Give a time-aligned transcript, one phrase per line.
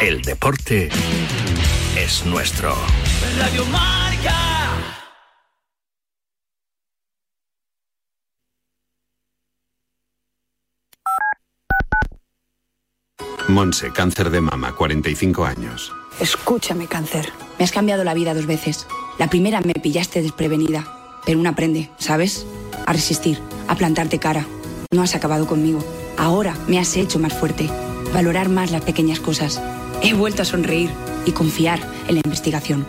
[0.00, 0.88] El deporte
[1.96, 2.72] es nuestro.
[3.36, 4.36] Radio Marca.
[13.48, 15.92] Monse, cáncer de mama, 45 años.
[16.20, 17.32] Escúchame, cáncer.
[17.58, 18.86] Me has cambiado la vida dos veces.
[19.18, 20.86] La primera me pillaste desprevenida,
[21.26, 22.46] pero uno aprende, ¿sabes?
[22.86, 24.46] A resistir, a plantarte cara.
[24.92, 25.84] No has acabado conmigo.
[26.16, 27.68] Ahora me has hecho más fuerte.
[28.14, 29.60] Valorar más las pequeñas cosas.
[30.02, 30.90] He vuelto a sonreír
[31.26, 32.86] y confiar en la investigación.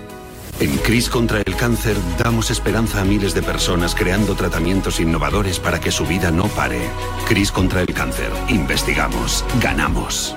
[0.60, 5.80] En CRIS contra el cáncer damos esperanza a miles de personas creando tratamientos innovadores para
[5.80, 6.82] que su vida no pare.
[7.28, 8.32] CRIS contra el cáncer.
[8.50, 9.46] Investigamos.
[9.62, 10.36] Ganamos.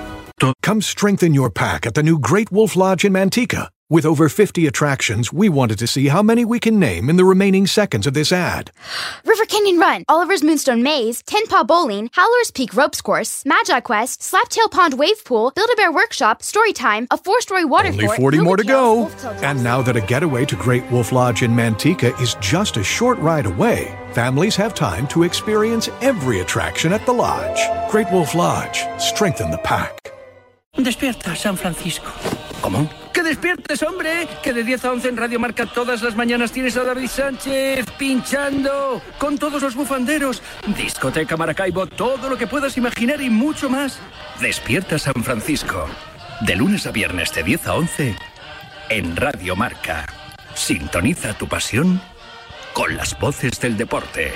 [0.61, 3.69] Come strengthen your pack at the new Great Wolf Lodge in Manteca.
[3.93, 7.23] With over 50 attractions, we wanted to see how many we can name in the
[7.23, 8.71] remaining seconds of this ad.
[9.23, 14.21] River Canyon Run, Oliver's Moonstone Maze, Ten Paw Bowling, Howler's Peak Ropes Course, Magi Quest,
[14.21, 18.63] Slaptail Pond Wave Pool, Build-A-Bear Workshop, Storytime, a four-story water Only fort, 40 more to
[18.63, 19.09] go.
[19.43, 23.19] And now that a getaway to Great Wolf Lodge in Manteca is just a short
[23.19, 27.61] ride away, families have time to experience every attraction at the lodge.
[27.91, 30.11] Great Wolf Lodge, strengthen the pack.
[30.77, 32.09] Despierta, San Francisco.
[32.63, 32.89] ¿Cómo?
[33.23, 34.27] ¡Que despiertes, hombre!
[34.43, 37.85] Que de 10 a 11 en Radio Marca todas las mañanas tienes a David Sánchez
[37.97, 40.41] pinchando con todos los bufanderos.
[40.75, 43.97] Discoteca Maracaibo, todo lo que puedas imaginar y mucho más.
[44.41, 45.87] Despierta, San Francisco.
[46.41, 48.15] De lunes a viernes de 10 a 11
[48.89, 50.05] en Radio Marca.
[50.53, 52.01] Sintoniza tu pasión
[52.73, 54.33] con las voces del deporte.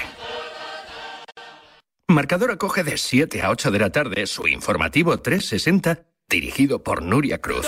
[2.07, 7.39] Marcador acoge de 7 a 8 de la tarde su informativo 360 dirigido por Nuria
[7.39, 7.67] Cruz.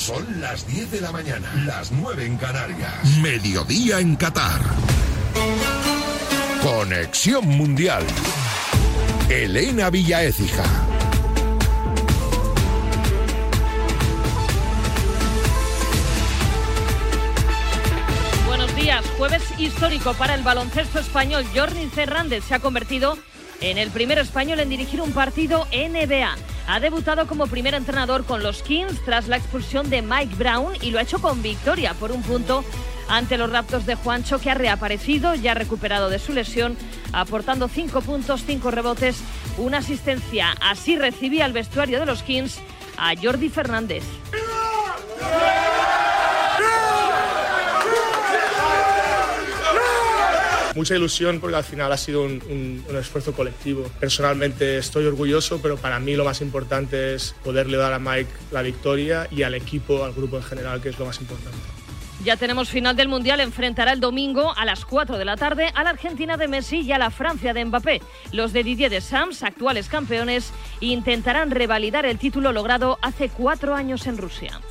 [0.00, 3.18] Son las 10 de la mañana, las 9 en Canarias.
[3.20, 4.62] Mediodía en Qatar.
[6.62, 8.02] Conexión Mundial.
[9.28, 10.64] Elena Villaécija.
[18.46, 19.04] Buenos días.
[19.18, 21.44] Jueves histórico para el baloncesto español.
[21.54, 23.18] Jordi Fernández se ha convertido
[23.60, 26.36] en el primer español en dirigir un partido NBA.
[26.72, 30.92] Ha debutado como primer entrenador con los Kings tras la expulsión de Mike Brown y
[30.92, 32.64] lo ha hecho con victoria por un punto
[33.08, 36.76] ante los Raptors de Juancho, que ha reaparecido, ya recuperado de su lesión,
[37.12, 39.20] aportando cinco puntos, cinco rebotes,
[39.58, 40.54] una asistencia.
[40.60, 42.60] Así recibía el vestuario de los Kings
[42.96, 44.04] a Jordi Fernández.
[50.80, 53.84] Mucha ilusión porque al final ha sido un, esfuerzo colectivo.
[54.00, 58.62] Personalmente estoy orgulloso, pero para mí lo más importante es poderle dar a Mike la
[58.62, 61.58] victoria y al equipo, al grupo en general, que es lo más importante.
[62.24, 65.84] Ya tenemos final del Mundial, enfrentará el domingo a las 4 de la tarde a
[65.84, 68.00] la Argentina de Messi y a la Francia de Mbappé.
[68.32, 70.50] Los de Didier Deschamps, actuales campeones,
[70.80, 74.62] intentarán revalidar el título logrado hace cuatro años en Rusia.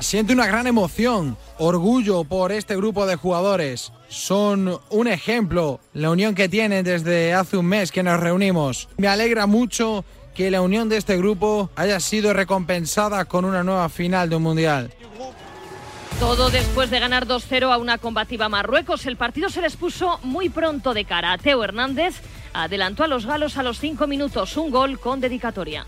[0.00, 3.92] Siente una gran emoción, orgullo por este grupo de jugadores.
[4.08, 8.88] Son un ejemplo, la unión que tienen desde hace un mes que nos reunimos.
[8.98, 13.88] Me alegra mucho que la unión de este grupo haya sido recompensada con una nueva
[13.88, 14.92] final de un mundial.
[16.18, 19.06] Todo después de ganar 2-0 a una combativa Marruecos.
[19.06, 21.38] El partido se les puso muy pronto de cara.
[21.38, 22.16] Teo Hernández
[22.52, 25.86] adelantó a los galos a los cinco minutos un gol con dedicatoria.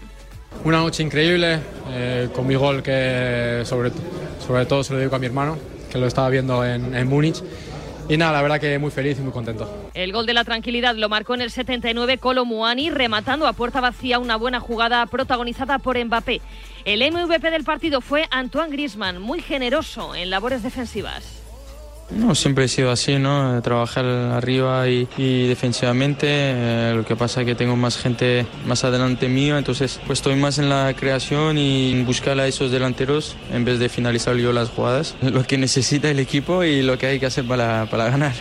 [0.65, 1.61] Una noche increíble,
[1.91, 3.91] eh, con mi gol que sobre,
[4.47, 5.59] sobre todo se lo digo a mi hermano,
[5.91, 7.43] que lo estaba viendo en, en Múnich.
[8.09, 9.91] Y nada, la verdad que muy feliz y muy contento.
[9.95, 13.81] El gol de la tranquilidad lo marcó en el 79 Colo Muani, rematando a puerta
[13.81, 16.41] vacía una buena jugada protagonizada por Mbappé.
[16.85, 21.42] El MVP del partido fue Antoine Griezmann, muy generoso en labores defensivas.
[22.15, 23.61] No, siempre he sido así, ¿no?
[23.63, 26.27] Trabajar arriba y, y defensivamente.
[26.29, 30.37] Eh, lo que pasa es que tengo más gente más adelante mío, entonces pues estoy
[30.37, 34.53] más en la creación y en buscar a esos delanteros en vez de finalizar yo
[34.53, 35.17] las jugadas.
[35.23, 38.33] Lo que necesita el equipo y lo que hay que hacer para, para ganar.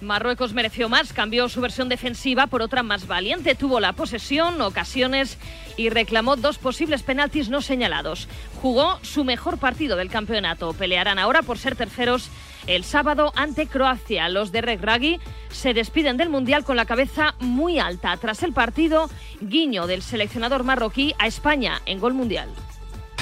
[0.00, 5.38] Marruecos mereció más, cambió su versión defensiva por otra más valiente, tuvo la posesión, ocasiones
[5.76, 8.28] y reclamó dos posibles penaltis no señalados.
[8.60, 10.74] Jugó su mejor partido del campeonato.
[10.74, 12.28] Pelearán ahora por ser terceros
[12.66, 14.28] el sábado ante Croacia.
[14.28, 15.20] Los de Regragui
[15.50, 18.16] se despiden del Mundial con la cabeza muy alta.
[18.16, 19.08] Tras el partido,
[19.40, 22.48] guiño del seleccionador marroquí a España en gol mundial.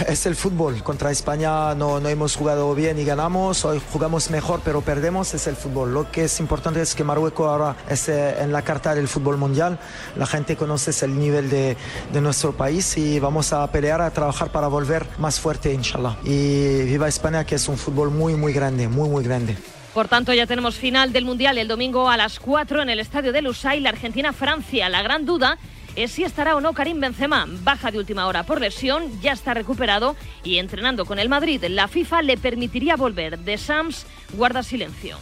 [0.08, 0.82] Es el fútbol.
[0.82, 3.64] Contra España no, no hemos jugado bien y ganamos.
[3.64, 5.32] Hoy jugamos mejor, pero perdemos.
[5.34, 5.94] Es el fútbol.
[5.94, 9.36] Lo que es importante es que Marruecos ahora es eh, en la carta del fútbol
[9.36, 9.78] mundial.
[10.16, 11.76] La gente conoce el nivel de,
[12.12, 16.16] de nuestro país y vamos a pelear, a trabajar para volver más fuerte, inshallah.
[16.24, 19.56] Y viva España, que es un fútbol muy, muy grande, muy, muy grande.
[19.94, 23.32] Por tanto, ya tenemos final del Mundial el domingo a las 4 en el estadio
[23.32, 24.88] de Lusail, la Argentina-Francia.
[24.88, 25.56] La gran duda
[25.96, 27.46] es si estará o no Karim Benzema.
[27.48, 31.64] Baja de última hora por lesión, ya está recuperado y entrenando con el Madrid.
[31.68, 33.38] La FIFA le permitiría volver.
[33.38, 35.18] De Sams guarda silencio.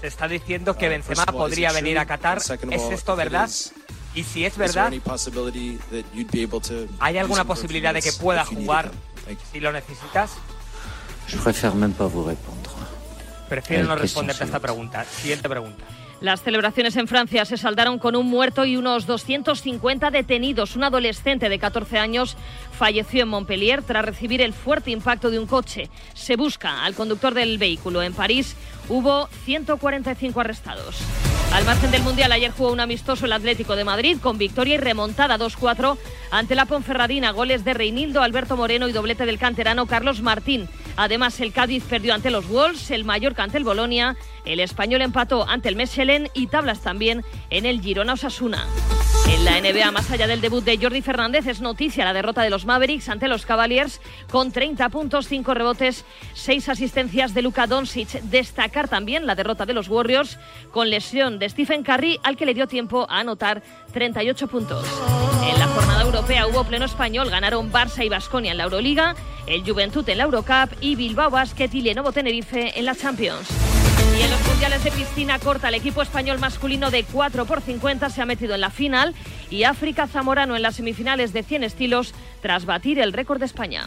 [0.00, 2.38] Se está diciendo que Benzema podría venir a Qatar.
[2.38, 3.50] ¿Es esto verdad?
[4.14, 4.92] Y si es verdad,
[7.00, 8.92] ¿hay alguna posibilidad de que pueda jugar
[9.52, 10.30] si lo necesitas?
[13.48, 15.04] Prefiero no responderte a esta pregunta.
[15.04, 15.84] Siguiente pregunta.
[16.24, 20.74] Las celebraciones en Francia se saldaron con un muerto y unos 250 detenidos.
[20.74, 22.38] Un adolescente de 14 años
[22.78, 25.90] falleció en Montpellier tras recibir el fuerte impacto de un coche.
[26.14, 28.02] Se busca al conductor del vehículo.
[28.02, 28.56] En París
[28.88, 30.96] hubo 145 arrestados.
[31.52, 34.78] Al margen del Mundial, ayer jugó un amistoso el Atlético de Madrid con victoria y
[34.78, 35.98] remontada 2-4
[36.30, 37.32] ante la Ponferradina.
[37.32, 40.70] Goles de Reinildo, Alberto Moreno y doblete del canterano Carlos Martín.
[40.96, 45.48] Además, el Cádiz perdió ante los Wolves, el Mallorca ante el Bolonia, el Español empató
[45.48, 48.66] ante el Mechelen y tablas también en el Girona Osasuna.
[49.28, 52.50] En la NBA, más allá del debut de Jordi Fernández, es noticia la derrota de
[52.50, 56.04] los Mavericks ante los Cavaliers con 30 puntos, 5 rebotes,
[56.34, 58.20] 6 asistencias de Luka Doncic.
[58.24, 60.38] Destacar también la derrota de los Warriors
[60.70, 63.62] con lesión de Stephen Curry, al que le dio tiempo a anotar
[63.94, 64.86] 38 puntos.
[65.42, 69.14] En la jornada europea hubo pleno español, ganaron Barça y Basconia en la Euroliga,
[69.46, 73.48] el Juventud en la Eurocup y Bilbao Basket y Lenovo Tenerife en la Champions.
[74.18, 78.10] Y en los mundiales de piscina corta, el equipo español masculino de 4 por 50
[78.10, 79.14] se ha metido en la final
[79.50, 83.86] y África Zamorano en las semifinales de 100 estilos tras batir el récord de España.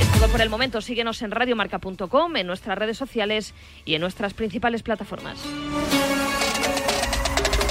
[0.00, 0.80] Es todo por el momento.
[0.80, 3.54] Síguenos en radiomarca.com, en nuestras redes sociales
[3.84, 5.38] y en nuestras principales plataformas.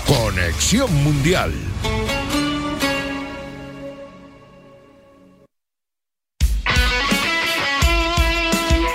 [0.08, 1.54] Conexión Mundial.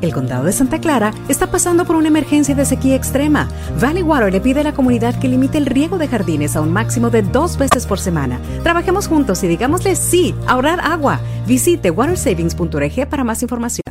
[0.00, 3.48] El condado de Santa Clara está pasando por una emergencia de sequía extrema.
[3.80, 6.72] Valley Water le pide a la comunidad que limite el riego de jardines a un
[6.72, 8.40] máximo de dos veces por semana.
[8.62, 11.20] Trabajemos juntos y digámosle sí, a ahorrar agua.
[11.46, 13.82] Visite watersavings.org para más información.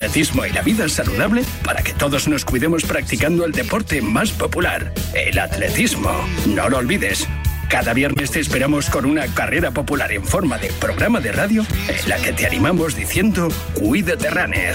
[0.00, 4.92] atletismo y la vida saludable para que todos nos cuidemos practicando el deporte más popular,
[5.14, 6.10] el atletismo.
[6.46, 7.28] No lo olvides.
[7.70, 12.08] Cada viernes te esperamos con una carrera popular en forma de programa de radio en
[12.08, 14.74] la que te animamos diciendo Cuídate Runner.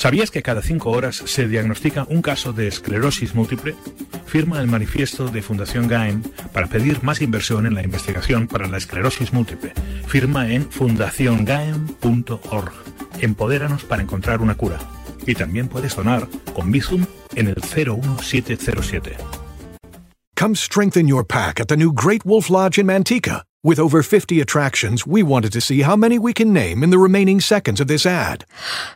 [0.00, 3.74] ¿Sabías que cada cinco horas se diagnostica un caso de esclerosis múltiple?
[4.24, 6.22] Firma el manifiesto de Fundación GAEM
[6.54, 9.74] para pedir más inversión en la investigación para la esclerosis múltiple.
[10.06, 12.72] Firma en fundaciongaem.org.
[13.20, 14.78] Empodéranos para encontrar una cura.
[15.26, 17.04] Y también puedes donar con Bizum
[17.34, 19.18] en el 01707.
[20.34, 23.44] Come strengthen your pack at the new Great Wolf Lodge in Manteca.
[23.62, 26.96] With over 50 attractions, we wanted to see how many we can name in the
[26.96, 28.46] remaining seconds of this ad.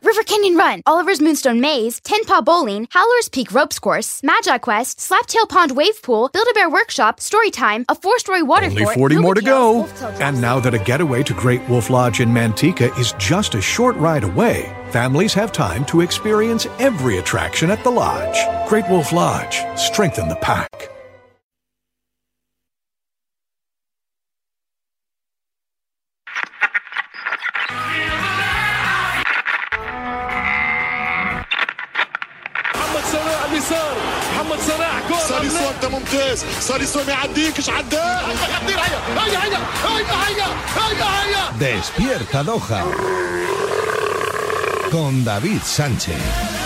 [0.02, 5.00] River Canyon Run, Oliver's Moonstone Maze, Tin Paw Bowling, Howler's Peak Ropes Course, Magi Quest,
[5.00, 9.42] Slaptail Pond Wave Pool, Build-A-Bear Workshop, Storytime, a four-story water Only fort, 40 more to
[9.42, 9.84] go.
[10.18, 13.96] And now that a getaway to Great Wolf Lodge in Manteca is just a short
[13.96, 18.38] ride away, families have time to experience every attraction at the lodge.
[18.66, 20.93] Great Wolf Lodge, strengthen the pack.
[34.53, 40.15] محمد صلاح جول ساليسو انت ممتاز ساليسو ما يعديكش عداه خطير هيا هيا هيا هيا
[40.27, 42.81] هيا هيا هيا Despierta Doha.
[44.91, 46.62] Con David Sánchez.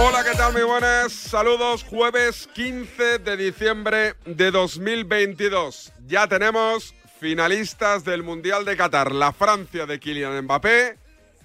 [0.00, 0.52] Hola, ¿qué tal?
[0.52, 1.12] Muy buenas.
[1.12, 1.82] Saludos.
[1.82, 5.92] Jueves 15 de diciembre de 2022.
[6.06, 9.10] Ya tenemos finalistas del Mundial de Qatar.
[9.10, 10.96] La Francia de Kylian Mbappé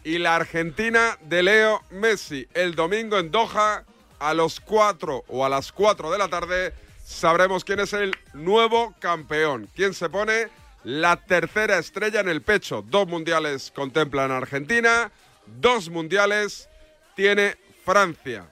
[0.04, 2.48] y la Argentina de Leo Messi.
[2.54, 3.86] El domingo en Doha
[4.20, 8.94] a los 4 o a las 4 de la tarde sabremos quién es el nuevo
[9.00, 9.68] campeón.
[9.76, 10.50] Quién se pone
[10.84, 12.84] la tercera estrella en el pecho.
[12.88, 15.12] Dos mundiales contemplan Argentina,
[15.48, 16.70] dos mundiales
[17.16, 18.46] tiene Francia.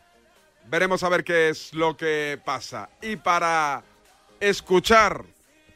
[0.67, 2.89] Veremos a ver qué es lo que pasa.
[3.01, 3.83] Y para
[4.39, 5.23] escuchar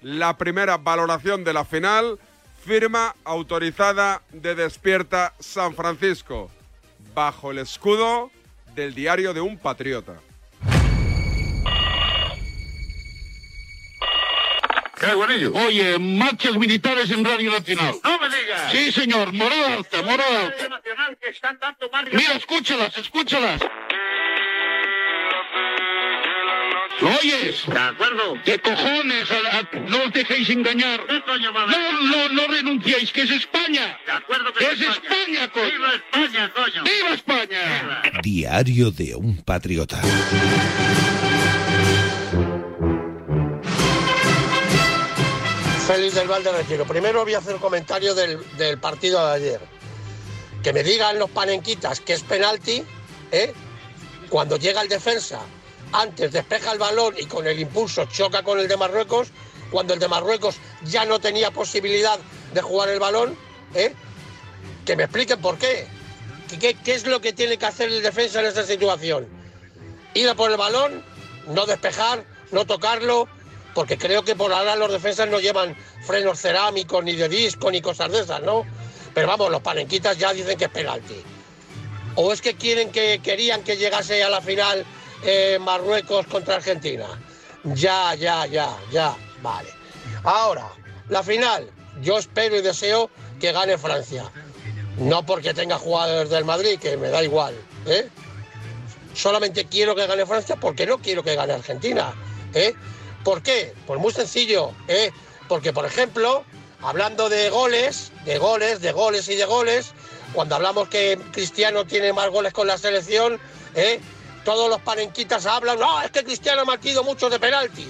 [0.01, 2.19] la primera valoración de la final,
[2.63, 6.49] firma autorizada de Despierta San Francisco,
[7.13, 8.31] bajo el escudo
[8.75, 10.15] del diario de un patriota.
[15.13, 17.95] Oye, marchas militares en Radio Nacional.
[18.03, 18.71] No me digas.
[18.71, 20.69] Sí, señor, morada alta, morada alta.
[20.69, 23.61] Nacional que están dando Mira, escúchalas, escúchalas.
[27.01, 27.63] ¿Lo oyes?
[27.67, 28.35] De acuerdo.
[28.45, 29.29] ¿Qué cojones?
[29.29, 31.01] A- a- no os dejéis engañar.
[31.27, 33.99] No, no, no renunciéis, que es España.
[34.05, 35.65] De acuerdo que Es España, coño.
[35.71, 36.83] ¡Viva España, coño!
[36.83, 38.01] ¡Viva España!
[38.23, 40.01] Diario de un patriota.
[45.85, 46.83] Félix del Valde Retiro.
[46.85, 49.61] Primero voy a hacer un comentario del, del partido de ayer.
[50.63, 52.83] Que me digan los panenquitas que es penalti,
[53.31, 53.53] ¿eh?
[54.29, 55.41] cuando llega el defensa,
[55.91, 59.27] antes despeja el balón y con el impulso choca con el de Marruecos,
[59.69, 62.17] cuando el de Marruecos ya no tenía posibilidad
[62.51, 63.37] de jugar el balón,
[63.75, 63.93] ¿eh?
[64.85, 65.87] que me expliquen por qué.
[66.59, 69.27] ¿Qué, qué, es lo que tiene que hacer el defensa en esta situación?
[70.15, 71.03] Ir a por el balón,
[71.45, 73.27] no despejar, no tocarlo,
[73.75, 75.75] porque creo que por ahora los defensas no llevan
[76.07, 78.65] frenos cerámicos, ni de disco, ni cosas de esas, ¿no?
[79.13, 81.21] Pero vamos, los panenquitas ya dicen que es penalti.
[82.15, 84.85] ¿O es que quieren que querían que llegase a la final
[85.23, 87.05] eh, Marruecos contra Argentina?
[87.65, 89.69] Ya, ya, ya, ya, vale.
[90.23, 90.71] Ahora,
[91.09, 91.69] la final,
[92.01, 93.09] yo espero y deseo
[93.41, 94.31] que gane Francia.
[94.97, 97.53] No porque tenga jugadores del Madrid, que me da igual,
[97.85, 98.07] ¿eh?
[99.13, 102.13] Solamente quiero que gane Francia porque no quiero que gane Argentina,
[102.53, 102.73] ¿eh?
[103.25, 103.73] ¿Por qué?
[103.87, 105.11] Pues muy sencillo, ¿eh?
[105.49, 106.45] Porque, por ejemplo,
[106.79, 109.93] hablando de goles, de goles, de goles y de goles,
[110.31, 113.39] cuando hablamos que Cristiano tiene más goles con la selección,
[113.73, 113.99] ¿eh?
[114.43, 117.87] todos los panenquitas hablan, no, es que Cristiano ha metido muchos de penalti.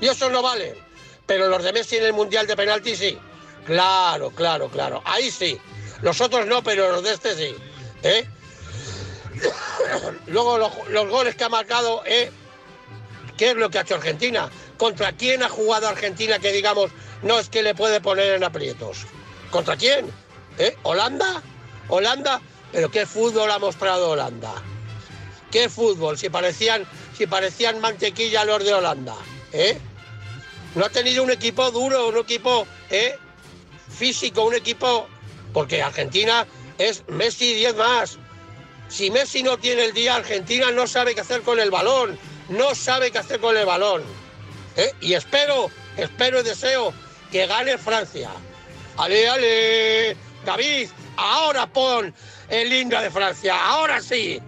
[0.00, 0.76] Y eso no vale.
[1.26, 3.18] Pero los de Messi en el Mundial de penalti sí.
[3.66, 5.02] Claro, claro, claro.
[5.04, 5.60] Ahí sí.
[6.02, 7.56] Los otros no, pero los de este sí.
[8.04, 8.28] ¿eh?
[10.26, 12.30] Luego los, los goles que ha marcado, ¿eh?
[13.42, 14.48] ¿Qué es lo que ha hecho Argentina?
[14.78, 18.98] ¿Contra quién ha jugado Argentina que digamos, no es que le puede poner en aprietos?
[19.50, 20.06] ¿Contra quién?
[20.58, 20.76] ¿Eh?
[20.84, 21.42] ¿Holanda?
[21.88, 22.40] ¿Holanda?
[22.70, 24.52] ¿Pero qué fútbol ha mostrado Holanda?
[25.50, 26.16] ¿Qué fútbol?
[26.18, 26.86] Si parecían,
[27.18, 29.16] si parecían mantequilla los de Holanda.
[29.52, 29.76] ¿Eh?
[30.76, 33.18] No ha tenido un equipo duro, un equipo ¿eh?
[33.88, 35.08] físico, un equipo...
[35.52, 36.46] Porque Argentina
[36.78, 38.18] es Messi y 10 más.
[38.88, 42.16] Si Messi no tiene el día, Argentina no sabe qué hacer con el balón.
[42.48, 44.02] No sabe qué hacer con el balón.
[44.76, 44.92] ¿eh?
[45.00, 46.92] Y espero, espero y deseo
[47.30, 48.30] que gane Francia.
[48.96, 50.16] Ale, ale.
[50.44, 52.12] David, ahora pon
[52.48, 53.56] el himno de Francia.
[53.64, 54.40] Ahora sí.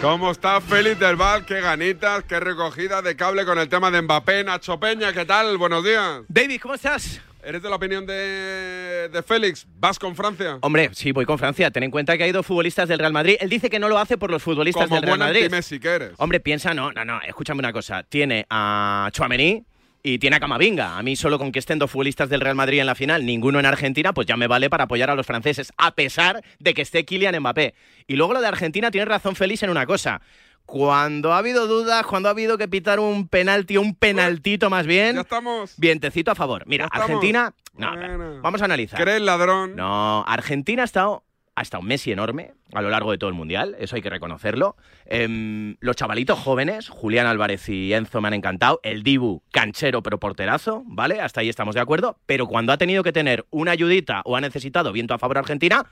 [0.00, 1.46] ¿Cómo está Félix del Val?
[1.46, 4.44] Qué ganitas, qué recogida de cable con el tema de Mbappé.
[4.44, 5.56] Nacho Peña, ¿qué tal?
[5.56, 6.20] Buenos días.
[6.28, 7.22] David, ¿cómo estás?
[7.46, 9.66] ¿Eres de la opinión de, de Félix?
[9.78, 10.58] ¿Vas con Francia?
[10.62, 11.70] Hombre, sí, voy con Francia.
[11.70, 13.36] Ten en cuenta que hay dos futbolistas del Real Madrid.
[13.40, 15.50] Él dice que no lo hace por los futbolistas Como del Real Madrid.
[15.80, 16.12] que eres.
[16.16, 18.02] Hombre, piensa, no, no, no, escúchame una cosa.
[18.02, 19.62] Tiene a Chouameni
[20.02, 20.96] y tiene a Camavinga.
[20.96, 23.58] A mí solo con que estén dos futbolistas del Real Madrid en la final, ninguno
[23.58, 26.82] en Argentina, pues ya me vale para apoyar a los franceses, a pesar de que
[26.82, 27.74] esté Kylian Mbappé.
[28.06, 30.20] Y luego lo de Argentina tiene razón Félix en una cosa.
[30.66, 35.16] Cuando ha habido dudas, cuando ha habido que pitar un penalti, un penaltito más bien,
[35.16, 35.74] Ya estamos.
[35.76, 36.64] vientecito a favor.
[36.66, 36.88] Mira.
[36.90, 39.00] Argentina, no, vamos a analizar.
[39.00, 39.76] ¿Crees ladrón?
[39.76, 41.22] No, Argentina ha estado,
[41.54, 44.10] ha estado un Messi enorme a lo largo de todo el Mundial, eso hay que
[44.10, 44.74] reconocerlo.
[45.04, 48.80] Em, los chavalitos jóvenes, Julián Álvarez y Enzo me han encantado.
[48.82, 51.20] El Dibu, canchero pero porterazo, ¿vale?
[51.20, 52.18] Hasta ahí estamos de acuerdo.
[52.26, 55.40] Pero cuando ha tenido que tener una ayudita o ha necesitado viento a favor a
[55.40, 55.86] Argentina,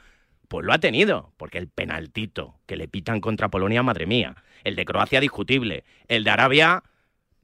[0.53, 4.37] pues lo ha tenido, porque el penaltito que le pitan contra Polonia, madre mía.
[4.65, 5.83] El de Croacia, discutible.
[6.09, 6.83] El de Arabia,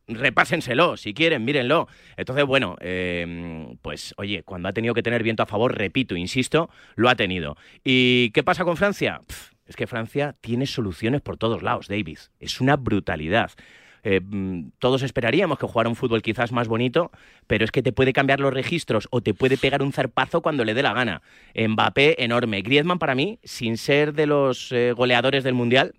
[0.09, 1.89] repásenselo, si quieren, mírenlo.
[2.19, 6.69] Entonces, bueno, eh, pues oye, cuando ha tenido que tener viento a favor, repito, insisto,
[6.97, 7.57] lo ha tenido.
[7.83, 9.23] ¿Y qué pasa con Francia?
[9.65, 12.31] Es que Francia tiene soluciones por todos lados, Davis.
[12.39, 13.53] Es una brutalidad.
[14.03, 14.21] Eh,
[14.79, 17.11] todos esperaríamos que jugara un fútbol quizás más bonito,
[17.47, 20.65] pero es que te puede cambiar los registros o te puede pegar un zarpazo cuando
[20.65, 21.23] le dé la gana.
[21.55, 22.63] Mbappé, enorme.
[22.63, 25.95] Griezmann, para mí, sin ser de los eh, goleadores del Mundial,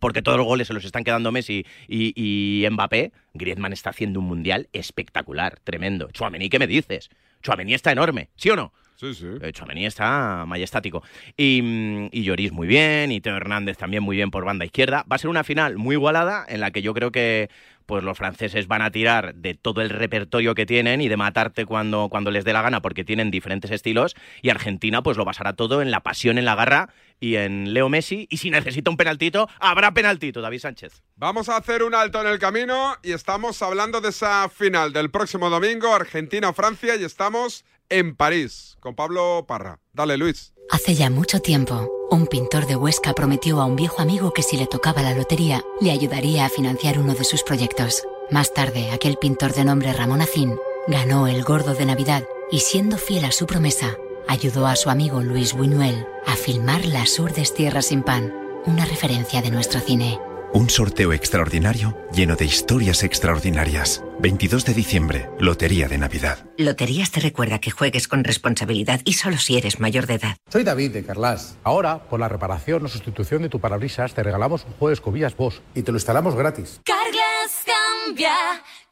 [0.00, 4.20] porque todos los goles se los están quedando Messi y, y Mbappé, Griezmann está haciendo
[4.20, 6.10] un mundial espectacular, tremendo.
[6.12, 7.10] Chuamení, ¿qué me dices?
[7.42, 8.72] Chuamení está enorme, ¿sí o no?
[9.00, 9.26] Sí, sí.
[9.40, 11.02] Eh, Tchouaméni está majestático.
[11.34, 15.06] Y, mm, y Lloris muy bien, y Teo Hernández también muy bien por banda izquierda.
[15.10, 17.48] Va a ser una final muy igualada en la que yo creo que
[17.86, 21.66] pues los franceses van a tirar de todo el repertorio que tienen y de matarte
[21.66, 25.54] cuando, cuando les dé la gana porque tienen diferentes estilos y Argentina pues lo basará
[25.54, 28.96] todo en la pasión, en la garra y en Leo Messi y si necesita un
[28.96, 31.02] penaltito, habrá penaltito, David Sánchez.
[31.16, 35.10] Vamos a hacer un alto en el camino y estamos hablando de esa final del
[35.10, 39.80] próximo domingo, Argentina-Francia, y estamos en París con Pablo Parra.
[39.92, 40.54] Dale, Luis.
[40.70, 44.56] Hace ya mucho tiempo, un pintor de Huesca prometió a un viejo amigo que si
[44.56, 48.04] le tocaba la lotería, le ayudaría a financiar uno de sus proyectos.
[48.30, 52.96] Más tarde, aquel pintor de nombre Ramón Acín ganó el gordo de Navidad y siendo
[52.96, 53.96] fiel a su promesa,
[54.28, 58.32] ayudó a su amigo Luis Buñuel a filmar Las Urdes Tierras sin Pan,
[58.66, 60.20] una referencia de nuestro cine.
[60.52, 64.02] Un sorteo extraordinario lleno de historias extraordinarias.
[64.18, 66.44] 22 de diciembre, Lotería de Navidad.
[66.58, 70.36] Loterías te recuerda que juegues con responsabilidad y solo si eres mayor de edad.
[70.50, 71.56] Soy David de Carlas.
[71.62, 75.36] Ahora, por la reparación o sustitución de tu parabrisas, te regalamos un juego de escobillas
[75.36, 76.80] Bosch y te lo instalamos gratis.
[76.84, 77.64] Carglass
[78.04, 78.34] cambia,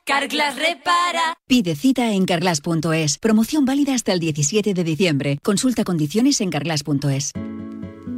[0.05, 1.35] Carglass repara.
[1.49, 3.19] Pide cita en carglass.es.
[3.19, 5.39] Promoción válida hasta el 17 de diciembre.
[5.43, 7.33] Consulta condiciones en carglass.es.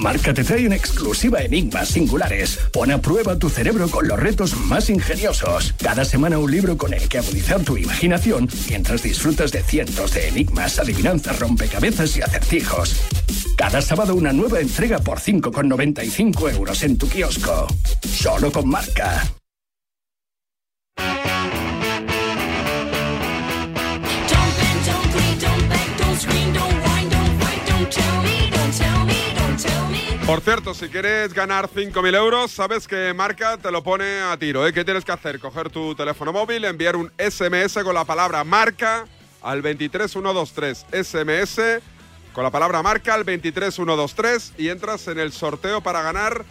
[0.00, 2.58] Marca te trae una exclusiva Enigmas Singulares.
[2.72, 5.74] Pon a prueba tu cerebro con los retos más ingeniosos.
[5.82, 10.28] Cada semana un libro con el que agudizar tu imaginación mientras disfrutas de cientos de
[10.28, 12.96] enigmas, adivinanzas, rompecabezas y acertijos.
[13.56, 17.66] Cada sábado una nueva entrega por 5,95 euros en tu kiosco.
[18.02, 19.22] Solo con marca.
[30.30, 34.64] Por cierto, si quieres ganar 5.000 euros, sabes que Marca te lo pone a tiro.
[34.64, 34.72] ¿eh?
[34.72, 35.40] ¿Qué tienes que hacer?
[35.40, 39.06] Coger tu teléfono móvil, enviar un SMS con la palabra Marca
[39.42, 40.86] al 23123.
[40.92, 41.82] SMS
[42.32, 46.44] con la palabra Marca al 23123 y entras en el sorteo para ganar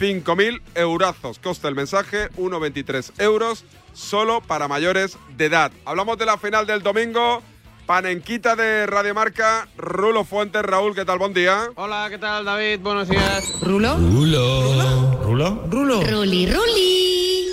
[0.00, 1.38] 5.000 eurazos.
[1.38, 5.72] Costa el mensaje 1,23 euros, solo para mayores de edad.
[5.84, 7.42] Hablamos de la final del domingo.
[7.86, 11.20] Panenquita de Radio Marca, Rulo Fuentes, Raúl, ¿qué tal?
[11.20, 11.70] Buen día.
[11.76, 12.80] Hola, ¿qué tal, David?
[12.80, 13.60] Buenos días.
[13.62, 13.96] ¿Rulo?
[13.96, 15.20] Rulo.
[15.22, 15.64] ¿Rulo?
[15.70, 16.02] Rulo.
[16.02, 17.46] Ruli, Ruli.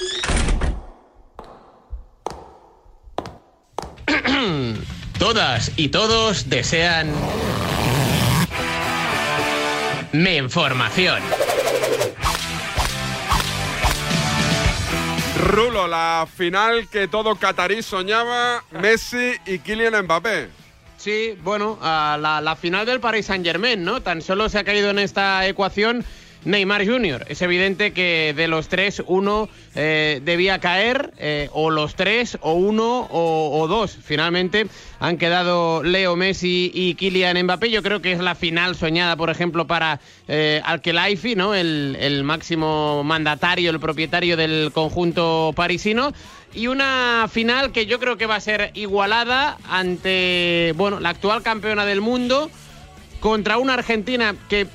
[5.20, 7.14] Todas y todos desean...
[10.14, 11.22] Mi información.
[15.44, 20.48] Rulo, la final que todo catarí soñaba, Messi y Kylian Mbappé.
[20.98, 24.02] Sí, bueno, la final del Paris Saint Germain, ¿no?
[24.02, 26.06] Tan solo se ha caído en esta ecuación
[26.46, 27.26] Neymar Jr.
[27.30, 32.54] Es evidente que de los tres, uno eh, debía caer, eh, o los tres, o
[32.54, 33.98] uno, o, dos.
[34.04, 34.68] Finalmente
[35.00, 37.70] han quedado Leo Messi y Kylian Mbappé.
[37.70, 40.62] Yo creo que es la final soñada, por ejemplo, para eh,
[41.36, 41.56] ¿no?
[41.56, 46.14] El, el máximo mandatario, el propietario del conjunto parisino.
[46.54, 51.42] Y una final que yo creo que va a ser igualada ante, bueno, la actual
[51.42, 52.52] campeona del mundo
[53.20, 54.68] contra una Argentina que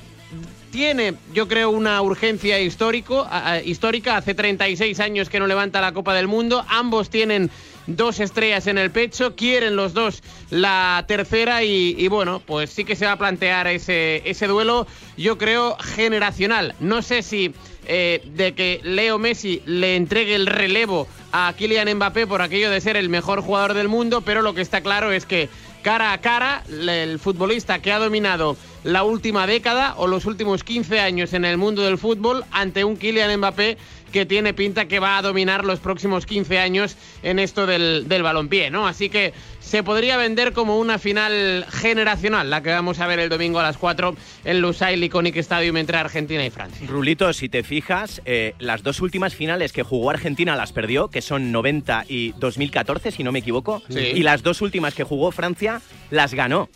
[0.71, 3.27] tiene, yo creo, una urgencia histórico,
[3.65, 4.17] histórica.
[4.17, 6.65] Hace 36 años que no levanta la Copa del Mundo.
[6.67, 7.49] Ambos tienen
[7.87, 9.35] dos estrellas en el pecho.
[9.35, 13.67] Quieren los dos la tercera y, y bueno, pues sí que se va a plantear
[13.67, 16.75] ese, ese duelo, yo creo, generacional.
[16.79, 17.53] No sé si
[17.91, 22.81] eh, de que Leo Messi le entregue el relevo a Kylian Mbappé por aquello de
[22.81, 25.49] ser el mejor jugador del mundo, pero lo que está claro es que
[25.89, 30.99] cara a cara, el futbolista que ha dominado la última década o los últimos 15
[30.99, 33.75] años en el mundo del fútbol ante un Kylian Mbappé
[34.09, 38.23] que tiene pinta que va a dominar los próximos 15 años en esto del, del
[38.23, 38.87] balompié, ¿no?
[38.87, 43.29] Así que se podría vender como una final generacional, la que vamos a ver el
[43.29, 46.87] domingo a las 4 en Lusail Iconic Stadium entre Argentina y Francia.
[46.87, 51.21] Rulito, si te fijas, eh, las dos últimas finales que jugó Argentina las perdió, que
[51.21, 53.83] son 90 y 2014, si no me equivoco.
[53.89, 53.99] Sí.
[53.99, 56.69] Y las dos últimas que jugó Francia las ganó.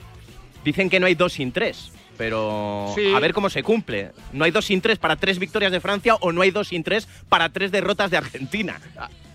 [0.63, 1.91] Dicen que no hay dos sin tres.
[2.17, 3.13] Pero Sí.
[3.13, 4.11] a ver cómo se cumple.
[4.31, 6.83] No hay dos sin tres para tres victorias de Francia o no hay dos sin
[6.83, 8.79] tres para tres derrotas de Argentina.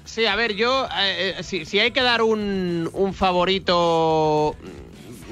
[0.04, 4.56] Sí, a ver, yo, eh, eh, si, si hay que dar un, un favorito,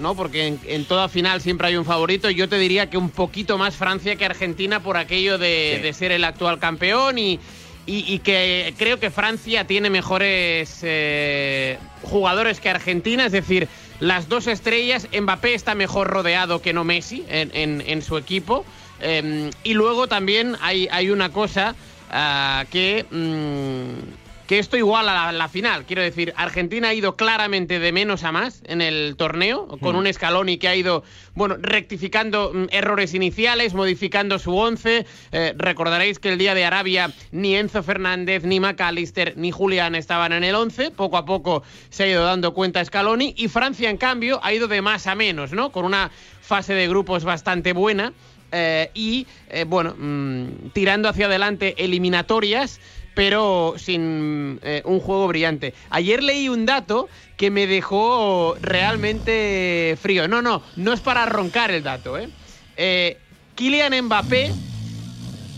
[0.00, 0.14] ¿no?
[0.14, 3.56] Porque en, en toda final siempre hay un favorito, yo te diría que un poquito
[3.59, 5.82] más Francia que Argentina por aquello de, Sí.
[5.82, 7.40] de ser el actual campeón y,
[7.87, 13.68] y- y que creo que Francia tiene mejores eh, jugadores que Argentina, es decir,
[14.00, 18.64] las dos estrellas, Mbappé está mejor rodeado que no Messi en, su equipo.
[19.00, 21.74] Eh, y luego también hay, hay una cosa
[22.11, 25.85] ah, que, mm, que esto igual a la, la final.
[25.87, 29.98] Quiero decir, Argentina ha ido claramente de menos a más en el torneo, con Mm.
[29.98, 31.02] un Scaloni que ha ido,
[31.35, 35.06] bueno, rectificando mm, errores iniciales, modificando su once.
[35.32, 40.32] Eh, recordaréis que el día de Arabia ni Enzo Fernández, ni McAllister, ni Julián estaban
[40.32, 40.90] en el once.
[40.90, 43.35] Poco a poco se ha ido dando cuenta Scaloni.
[43.37, 45.70] Y Francia, en cambio, ha ido de más a menos, ¿no?
[45.72, 48.12] Con una fase de grupos bastante buena.
[48.52, 52.80] eh, y, eh, bueno, mm, tirando hacia adelante eliminatorias,
[53.16, 55.72] pero sin eh, un juego brillante.
[55.88, 60.29] Ayer leí un dato que me dejó realmente frío.
[60.29, 62.29] No, no, no es para roncar el dato, ¿eh?
[62.76, 63.16] Eh,
[63.55, 64.52] Kylian Mbappé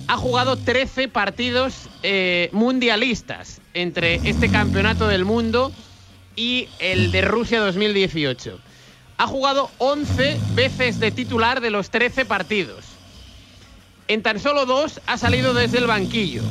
[0.07, 5.73] ha jugado 13 partidos eh, mundialistas entre este campeonato del mundo
[6.37, 8.57] y el de Rusia 2018.
[9.17, 12.85] Ha jugado 11 veces de titular de los 13 partidos.
[14.07, 16.45] En tan solo dos ha salido desde el banquillo.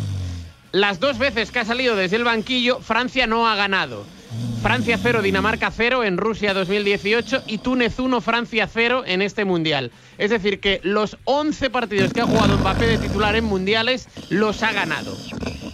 [0.71, 4.05] Las dos veces que ha salido desde el banquillo, Francia no ha ganado.
[4.61, 9.91] Francia 0, Dinamarca 0 en Rusia 2018 y Túnez 1, Francia 0 en este mundial.
[10.17, 14.61] Es decir, que los 11 partidos que ha jugado Mbappé de titular en mundiales los
[14.63, 15.15] ha ganado.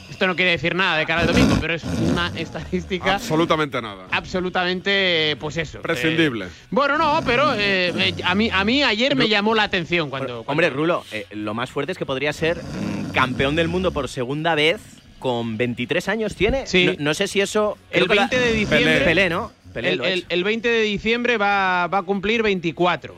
[0.09, 4.05] Esto no quiere decir nada de cara al domingo, pero es una estadística Absolutamente nada.
[4.11, 5.81] absolutamente, pues eso.
[5.81, 6.45] Prescindible.
[6.45, 10.11] eh, bueno, no, pero eh, eh, a, mí, a mí ayer me llamó la atención
[10.11, 10.41] cuando...
[10.45, 14.09] Hombre, Rulo, eh, lo más fuerte es que podría ser mm, campeón del mundo por
[14.09, 14.81] segunda vez
[15.19, 16.67] con 23 años tiene.
[16.67, 16.85] Sí.
[16.85, 17.77] No, no sé si eso...
[17.91, 19.51] El creo que la- 20 de diciembre- Pelé, Pelé, ¿no?
[19.73, 23.15] Pelé el, el- el 20 de diciembre va, va a cumplir 24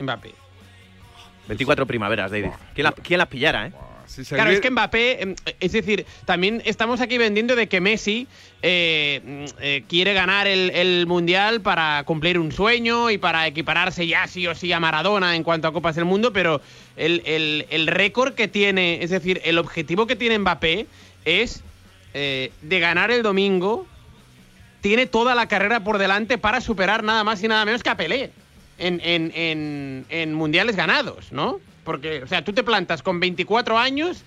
[0.00, 0.32] Mbappé.
[1.46, 2.50] 24 primaveras, David.
[2.74, 3.72] ¿Quién, la- quién las pillara, eh?
[4.36, 8.26] Claro, es que Mbappé, em, es decir, también estamos aquí vendiendo de que Messi
[8.62, 14.06] eh, mm, eh, quiere ganar el, el Mundial para cumplir un sueño y para equipararse
[14.06, 16.60] ya sí o sí a Maradona en cuanto a Copas del Mundo, pero
[16.96, 20.86] el, el- el récord que tiene, es decir, el objetivo que tiene Mbappé
[21.24, 21.62] es
[22.14, 23.86] eh, de ganar el domingo,
[24.80, 27.96] tiene toda la carrera por delante para superar nada más y nada menos que a
[27.96, 28.30] Pelé
[28.78, 31.60] en, en- en- en mundiales ganados, ¿no?
[31.88, 34.22] Porque, o sea, tú te plantas con 24 años,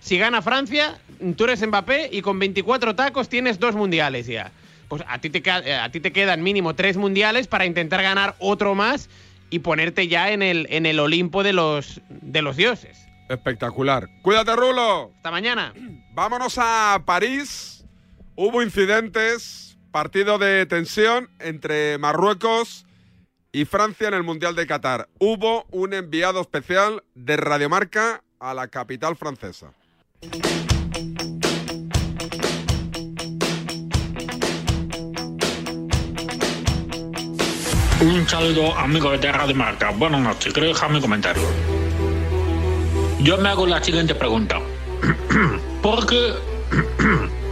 [0.00, 0.98] si gana Francia,
[1.36, 4.50] tú eres Mbappé y con 24 tacos tienes dos mundiales ya.
[4.88, 8.34] Pues a ti te, eh, a ti te quedan mínimo tres mundiales para intentar ganar
[8.40, 9.08] otro más
[9.48, 13.06] y ponerte ya en el, en el Olimpo de los, de los dioses.
[13.28, 14.08] Espectacular.
[14.22, 15.12] Cuídate, Rulo.
[15.14, 15.72] Hasta mañana.
[16.14, 17.84] Vámonos a París.
[18.34, 22.83] Hubo incidentes, partido de tensión entre Marruecos
[23.54, 25.08] y Francia en el Mundial de Qatar.
[25.20, 29.72] Hubo un enviado especial de Radiomarca a la capital francesa.
[38.00, 39.90] Un saludo amigos de Radio Marca.
[39.90, 40.52] Buenas noches.
[40.52, 41.44] Quiero dejar mi comentario.
[43.20, 44.58] Yo me hago la siguiente pregunta.
[45.80, 46.32] ¿Por qué,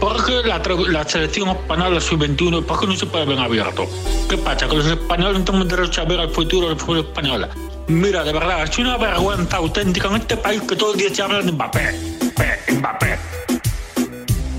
[0.03, 3.85] por qué la, la selección española sub-21 por qué no se puede ver abierto?
[4.29, 4.67] ¿Qué pasa?
[4.67, 7.47] ¿Que los españoles no tenemos derecho a ver el futuro del fútbol español?
[7.87, 11.21] Mira, de verdad, es una vergüenza auténtica en este país que todo el día se
[11.21, 11.93] habla de Mbappé.
[12.21, 13.19] Mbappé, Mbappé.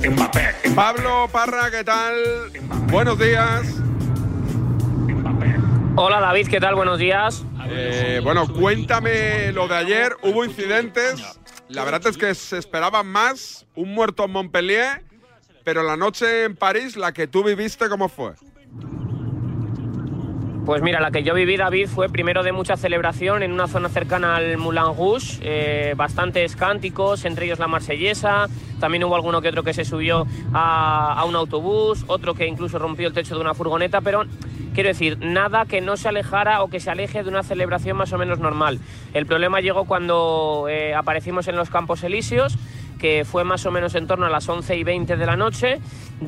[0.08, 0.70] Mbappé.
[0.74, 2.14] Pablo Parra, ¿qué tal?
[2.90, 3.66] Buenos días.
[5.96, 6.74] Hola David, ¿qué tal?
[6.74, 7.44] Buenos días.
[7.68, 10.16] Eh, bueno, cuéntame lo de ayer.
[10.22, 11.22] Hubo incidentes.
[11.68, 13.66] La verdad es que se esperaban más.
[13.74, 15.13] Un muerto en Montpellier.
[15.64, 18.34] Pero la noche en París, la que tú viviste, ¿cómo fue?
[20.66, 23.90] Pues mira, la que yo viví, David, fue primero de mucha celebración en una zona
[23.90, 28.46] cercana al Moulin Rouge, eh, bastantes cánticos, entre ellos la marsellesa,
[28.80, 33.08] también hubo alguno que otro que se subió a, un autobús, otro que incluso rompió
[33.08, 34.24] el techo de una furgoneta, pero
[34.72, 38.14] quiero decir, nada que no se alejara o que se aleje de una celebración más
[38.14, 38.80] o menos normal.
[39.12, 42.56] El problema llegó cuando eh, aparecimos en los Campos Elíseos,
[43.04, 45.78] que fue más o menos en torno a las 11 y 20 de la noche.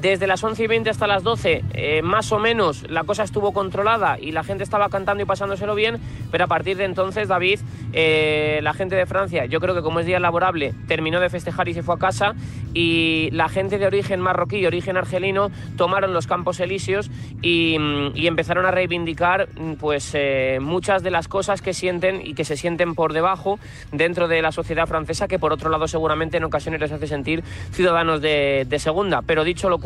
[0.00, 3.52] Desde las 11 y 20 hasta las 12, eh, más o menos, la cosa estuvo
[3.52, 5.98] controlada y la gente estaba cantando y pasándoselo bien,
[6.30, 7.61] pero a partir de entonces, David,
[7.94, 11.68] eh, la gente de Francia, yo creo que como es día laborable, terminó de festejar
[11.70, 12.35] y se fue a casa
[12.74, 18.16] y la gente de origen marroquí y origen argelino tomaron los campos elíseos y, mm,
[18.16, 22.44] y empezaron a reivindicar mm, pues eh, muchas de las cosas que sienten y que
[22.44, 23.59] se sienten por debajo
[23.92, 27.42] dentro de la sociedad francesa, que por otro lado seguramente en ocasiones les hace sentir
[27.72, 29.22] ciudadanos de, de segunda.
[29.22, 29.78] Pero dicho lo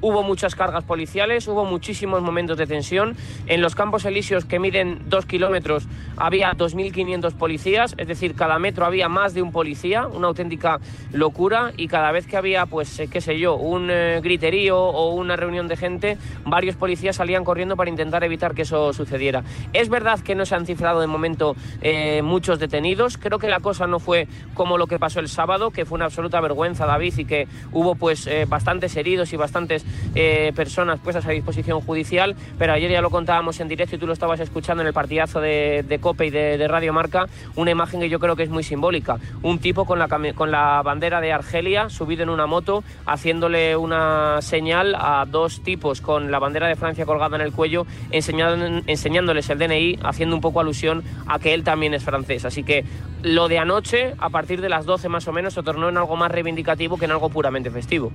[0.00, 3.16] hubo muchas cargas policiales, hubo muchísimos momentos de tensión.
[3.46, 8.86] En los campos elíseos que miden dos kilómetros había 2.500 policías, es decir, cada metro
[8.86, 10.80] había más de un policía, una auténtica
[11.12, 15.14] locura y cada vez que había, pues, eh, qué sé yo, un eh, griterío o
[15.14, 19.42] una reunión de gente, varios policías salían corriendo para intentar evitar que eso sucediera.
[19.72, 23.60] Es verdad que no se han cifrado de momento eh, muchos detenidos, creo que la
[23.60, 27.18] cosa no fue como lo que pasó el sábado, que fue una absoluta vergüenza, David,
[27.18, 29.84] y que hubo pues bastantes heridos y bastantes
[30.14, 34.06] eh, personas puestas a disposición judicial, pero ayer ya lo contábamos en directo y tú
[34.06, 37.70] lo estabas escuchando en el partidazo de, de COPE y de, de Radio Marca, una
[37.70, 39.18] imagen que yo creo que es muy simbólica.
[39.42, 44.40] Un tipo con la, con la bandera de Argelia subido en una moto, haciéndole una
[44.42, 49.58] señal a dos tipos con la bandera de Francia colgada en el cuello, enseñándoles el
[49.58, 52.44] DNI, haciendo un poco alusión a que él también es francés.
[52.44, 52.84] Así que
[53.22, 56.16] lo de anoche, a partir de las 12 más o menos, se tornó en algo
[56.16, 58.12] más reivindicativo que en algo puramente festivo.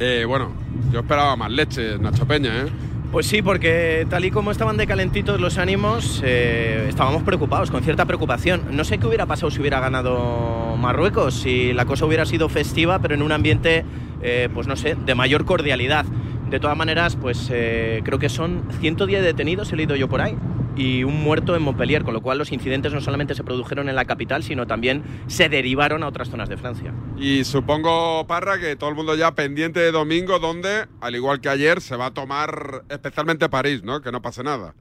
[0.00, 0.52] Eh, bueno,
[0.92, 2.66] yo esperaba más leche, Nacho Peña, ¿eh?
[3.14, 7.80] Pues sí, porque tal y como estaban de calentitos los ánimos, eh, estábamos preocupados, con
[7.84, 8.62] cierta preocupación.
[8.72, 12.98] No sé qué hubiera pasado si hubiera ganado Marruecos, si la cosa hubiera sido festiva,
[12.98, 13.84] pero en un ambiente,
[14.20, 16.04] eh, pues no sé, de mayor cordialidad.
[16.50, 20.36] De todas maneras, pues eh, creo que son 110 detenidos, he leído yo por ahí,
[20.76, 23.96] y un muerto en Montpellier, con lo cual los incidentes no solamente se produjeron en
[23.96, 26.92] la capital, sino también se derivaron a otras zonas de Francia.
[27.16, 31.48] Y supongo, Parra, que todo el mundo ya pendiente de domingo, donde, al igual que
[31.48, 34.00] ayer, se va a tomar especialmente París, ¿no?
[34.00, 34.74] Que no pase nada.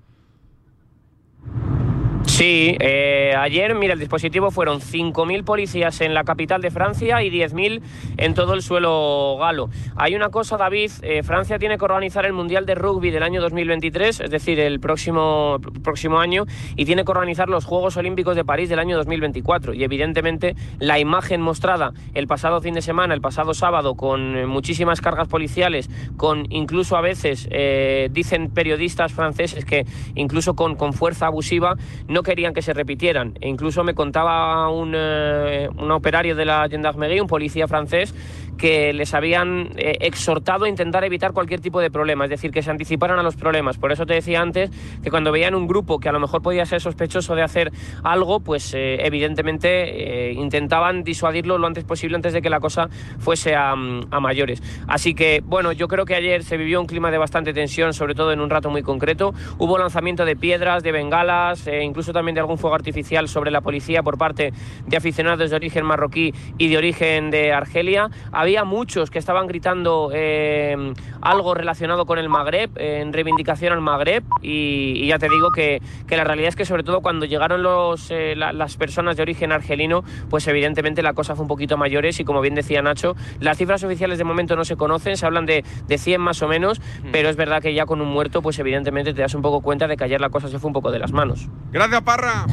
[2.26, 7.30] Sí, eh, ayer, mira, el dispositivo fueron 5.000 policías en la capital de Francia y
[7.30, 7.82] 10.000
[8.18, 9.70] en todo el suelo galo.
[9.98, 13.42] Hay una cosa, David, eh, Francia tiene que organizar el Mundial de Rugby del año
[13.42, 18.46] 2023, es decir, el próximo, próximo año, y tiene que organizar los Juegos Olímpicos de
[18.46, 19.74] París del año 2024.
[19.74, 24.46] Y evidentemente la imagen mostrada el pasado fin de semana, el pasado sábado, con eh,
[24.48, 30.94] muchísimas cargas policiales, con incluso a veces, eh, dicen periodistas franceses que incluso con, con
[30.94, 31.76] fuerza abusiva,
[32.14, 33.34] no querían que se repitieran.
[33.42, 38.14] E incluso me contaba un, eh, un operario de la Gendarmerie, un policía francés,
[38.58, 42.62] que les habían eh, exhortado a intentar evitar cualquier tipo de problema, es decir, que
[42.62, 43.78] se anticiparan a los problemas.
[43.78, 46.66] Por eso te decía antes que cuando veían un grupo que a lo mejor podía
[46.66, 47.72] ser sospechoso de hacer
[48.04, 52.90] algo, pues eh, evidentemente eh, intentaban disuadirlo lo antes posible antes de que la cosa
[53.20, 54.62] fuese a, mayores.
[54.88, 58.16] Así que, bueno, yo creo que ayer se vivió un clima de bastante tensión, sobre
[58.16, 59.34] todo en un rato muy concreto.
[59.58, 64.02] Hubo lanzamiento de piedras, de bengalas, incluso también de algún fuego artificial sobre la policía
[64.02, 64.54] por parte
[64.86, 68.10] de aficionados de origen marroquí y de origen de Argelia.
[68.44, 70.76] Había muchos que estaban gritando eh,
[71.22, 75.50] algo relacionado con el Magreb, eh, en reivindicación al Magreb, y, y ya te digo
[75.56, 79.16] que, que la realidad es que sobre todo cuando llegaron los, eh, la- las personas
[79.16, 82.82] de origen argelino, pues evidentemente la cosa fue un poquito mayores y como bien decía
[82.82, 86.42] Nacho, las cifras oficiales de momento no se conocen, se hablan de, de 100 más
[86.42, 86.82] o menos,
[87.14, 89.88] pero es verdad que ya con un muerto, pues evidentemente te das un poco cuenta
[89.88, 91.48] de que ayer la cosa se fue un poco de las manos.
[91.72, 92.46] Gracias, Parra.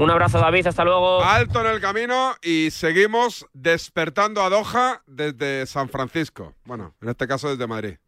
[0.00, 1.22] Un abrazo David, hasta luego.
[1.22, 6.54] Alto en el camino y seguimos despertando a Doha desde San Francisco.
[6.64, 7.98] Bueno, en este caso desde Madrid.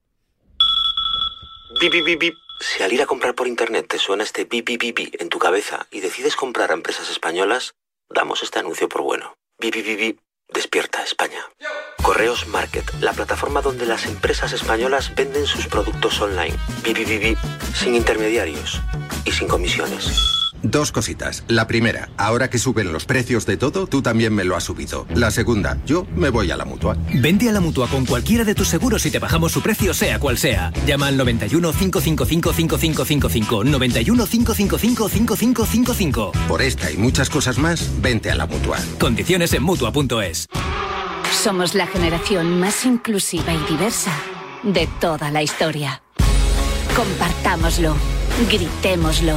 [1.79, 2.35] Bip, bip, bip, bip.
[2.61, 5.29] Si al ir a comprar por internet te suena este bip, bip, bip, bip en
[5.29, 7.75] tu cabeza y decides comprar a empresas españolas,
[8.09, 9.37] damos este anuncio por bueno.
[9.59, 10.21] Bip, bip, bip, bip.
[10.49, 11.45] Despierta España.
[12.03, 16.57] Correos Market, la plataforma donde las empresas españolas venden sus productos online.
[16.83, 17.39] Bip, bip, bip, bip.
[17.75, 18.81] Sin intermediarios
[19.27, 20.52] y sin comisiones.
[20.62, 21.44] Dos cositas.
[21.48, 25.07] La primera, ahora que suben los precios de todo, tú también me lo has subido.
[25.14, 26.96] La segunda, yo me voy a la mutua.
[27.14, 30.18] Vende a la mutua con cualquiera de tus seguros y te bajamos su precio, sea
[30.18, 30.72] cual sea.
[30.87, 33.64] Llama al 91 555 5555.
[33.64, 36.33] 91 555 5555.
[36.48, 38.79] Por esta y muchas cosas más, vente a la mutua.
[38.98, 40.48] Condiciones en mutua.es.
[41.42, 44.12] Somos la generación más inclusiva y diversa
[44.62, 46.03] de toda la historia.
[46.94, 47.96] Compartámoslo,
[48.51, 49.37] gritémoslo,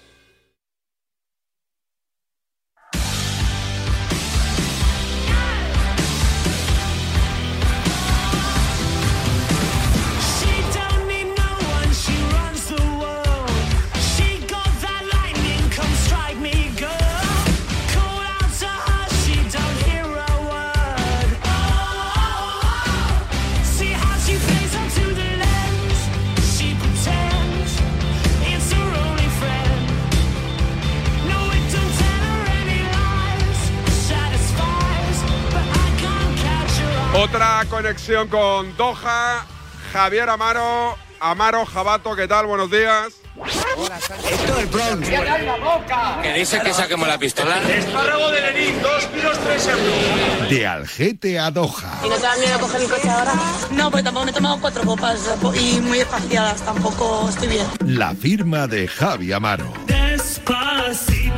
[37.21, 39.45] Otra conexión con Doha.
[39.93, 40.97] Javier Amaro.
[41.19, 42.47] Amaro Jabato, ¿qué tal?
[42.47, 43.13] Buenos días.
[44.27, 45.07] Esto es Bronx.
[46.23, 47.61] ¿Que dice que saquemos la pistola?
[47.61, 50.49] Espárrago de Lenin, dos kilos, tres euros.
[50.49, 51.99] De Algete a Doha.
[52.03, 53.33] ¿Y no te da miedo coger el coche ahora?
[53.69, 55.19] No, porque tampoco me he tomado cuatro copas
[55.53, 57.67] y muy espaciadas, tampoco estoy bien.
[57.85, 59.71] La firma de Javi Amaro.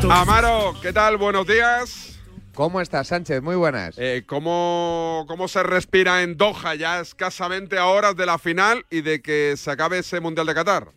[0.09, 1.17] Amaro, ¿qué tal?
[1.17, 2.12] Buenos días.
[2.53, 3.41] ¿Cómo estás, Sánchez?
[3.41, 3.95] Muy buenas.
[3.97, 9.01] Eh, ¿cómo, ¿Cómo se respira en Doha ya escasamente a horas de la final y
[9.01, 10.91] de que se acabe ese Mundial de Qatar?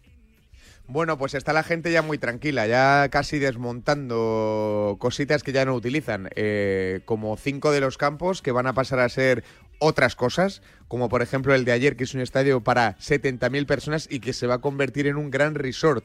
[0.87, 5.75] Bueno, pues está la gente ya muy tranquila, ya casi desmontando cositas que ya no
[5.75, 9.43] utilizan, eh, como cinco de los campos que van a pasar a ser
[9.81, 14.07] otras cosas, como por ejemplo el de ayer, que es un estadio para 70.000 personas
[14.11, 16.05] y que se va a convertir en un gran resort.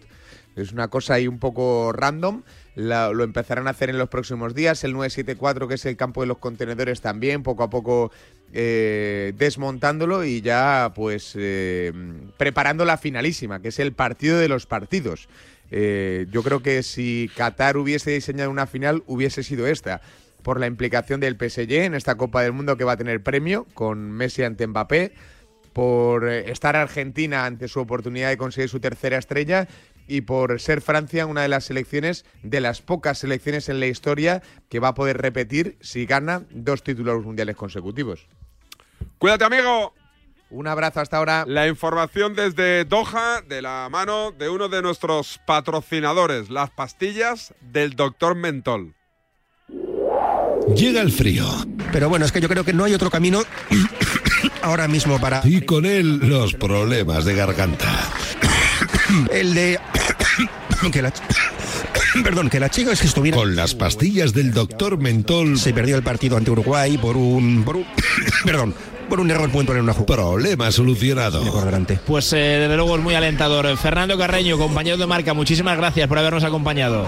[0.55, 2.41] Es una cosa ahí un poco random,
[2.75, 6.21] la- lo empezarán a hacer en los próximos días, el 974, que es el campo
[6.21, 8.11] de los contenedores también, poco a poco
[8.53, 11.91] eh, desmontándolo y ya pues eh,
[12.37, 15.29] preparando la finalísima, que es el partido de los partidos.
[15.69, 20.01] Eh, yo creo que si Qatar hubiese diseñado una final, hubiese sido esta,
[20.43, 23.65] por la implicación del PSG en esta Copa del Mundo que va a tener premio
[23.73, 25.13] con Messi ante Mbappé,
[25.71, 29.69] por estar Argentina ante su oportunidad de conseguir su tercera estrella
[30.11, 34.43] y por ser Francia una de las selecciones, de las pocas selecciones en la historia
[34.67, 38.27] que va a poder repetir si gana dos títulos mundiales consecutivos.
[39.17, 39.93] Cuídate, amigo.
[40.49, 41.45] Un abrazo hasta ahora.
[41.47, 47.95] La información desde Doha, de la mano de uno de nuestros patrocinadores, las pastillas del
[47.95, 48.93] doctor Mentol.
[50.75, 51.45] Llega el frío.
[51.93, 53.43] Pero bueno, es que yo creo que no hay otro camino
[54.61, 55.41] ahora mismo para...
[55.45, 58.11] Y con él los problemas de garganta.
[59.31, 59.79] El de...
[60.91, 61.13] que la...
[62.23, 63.37] Perdón, que la chica es que estuviera...
[63.37, 65.57] Con las pastillas del doctor Mentol.
[65.57, 67.63] Se perdió el partido ante Uruguay por un...
[67.63, 67.85] Por un...
[68.45, 68.73] Perdón.
[69.09, 70.23] por un error puntual en una jugada.
[70.23, 71.43] Problema solucionado.
[71.51, 71.99] Por delante.
[72.05, 73.75] Pues eh, desde luego es muy alentador.
[73.77, 77.07] Fernando Carreño, compañero de marca, muchísimas gracias por habernos acompañado.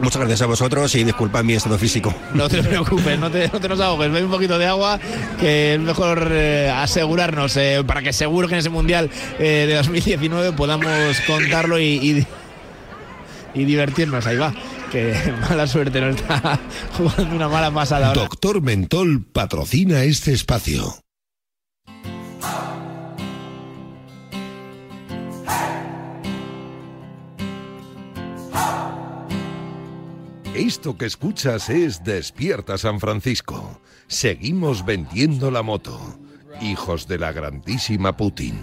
[0.00, 2.14] Muchas gracias a vosotros y disculpad mi estado físico.
[2.34, 5.00] No te preocupes, no te, no te nos ahogues, bebe un poquito de agua,
[5.40, 9.74] que es mejor eh, asegurarnos, eh, para que seguro que en ese Mundial eh, de
[9.74, 10.86] 2019 podamos
[11.26, 12.26] contarlo y, y,
[13.54, 14.26] y divertirnos.
[14.26, 14.52] Ahí va,
[14.92, 15.14] que
[15.48, 16.60] mala suerte nos está
[16.96, 18.20] jugando una mala pasada ahora.
[18.20, 21.05] Doctor Mentol patrocina este espacio.
[30.56, 33.78] Esto que escuchas es Despierta San Francisco.
[34.06, 36.18] Seguimos vendiendo la moto.
[36.62, 38.58] Hijos de la grandísima Putin.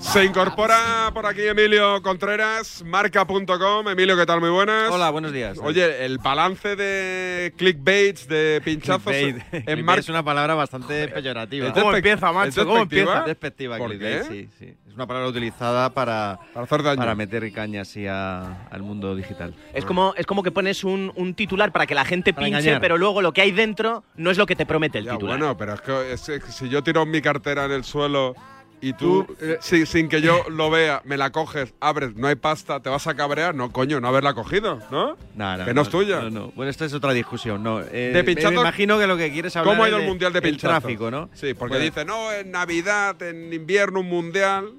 [0.00, 3.88] Se incorpora por aquí Emilio Contreras, marca.com.
[3.88, 4.40] Emilio, ¿qué tal?
[4.40, 4.90] Muy buenas.
[4.90, 5.58] Hola, buenos días.
[5.62, 9.36] Oye, el balance de clickbaits, de pinchazos Clickbait.
[9.52, 11.66] en Clickbait mar- es una palabra bastante peyorativa.
[11.68, 12.64] ¿Es ¿Cómo empieza, macho?
[12.64, 13.18] ¿Cómo empieza?
[13.20, 14.24] Es despectiva, ¿Por clickbait, qué?
[14.24, 14.74] sí, sí.
[14.88, 16.96] Es una palabra utilizada para, hacer daño.
[16.98, 19.54] para meter caña así a- al mundo digital.
[19.74, 22.60] Es como, es como que pones un, un titular para que la gente Para pinche,
[22.60, 22.80] engañar.
[22.80, 25.38] pero luego lo que hay dentro no es lo que te promete el Ya, titular.
[25.38, 28.34] bueno, pero es que, es que si yo tiro mi cartera en el suelo
[28.80, 32.36] y tú, eh, si- sin que yo lo vea, me la coges, abres, no hay
[32.36, 33.54] pasta, ¿te vas a cabrear?
[33.54, 35.16] No, coño, no haberla cogido, ¿no?
[35.34, 36.20] No, no, que no, es tuya.
[36.22, 36.52] no, no.
[36.54, 37.62] Bueno, esta es otra discusión.
[37.62, 37.80] No.
[37.80, 40.08] Eh, De pinchazos- me, imagino que lo que quieres hablar ¿Cómo ha ido el de-
[40.08, 40.80] mundial de del pinchazos?
[40.82, 41.28] tráfico, ¿no?
[41.34, 44.72] Sí, porque Bueno, dice, no, en Navidad, en invierno, un mundial.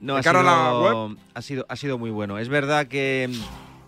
[0.00, 1.16] No, ha sido, a la web.
[1.34, 2.38] ha sido ha sido muy bueno.
[2.38, 3.30] Es verdad que,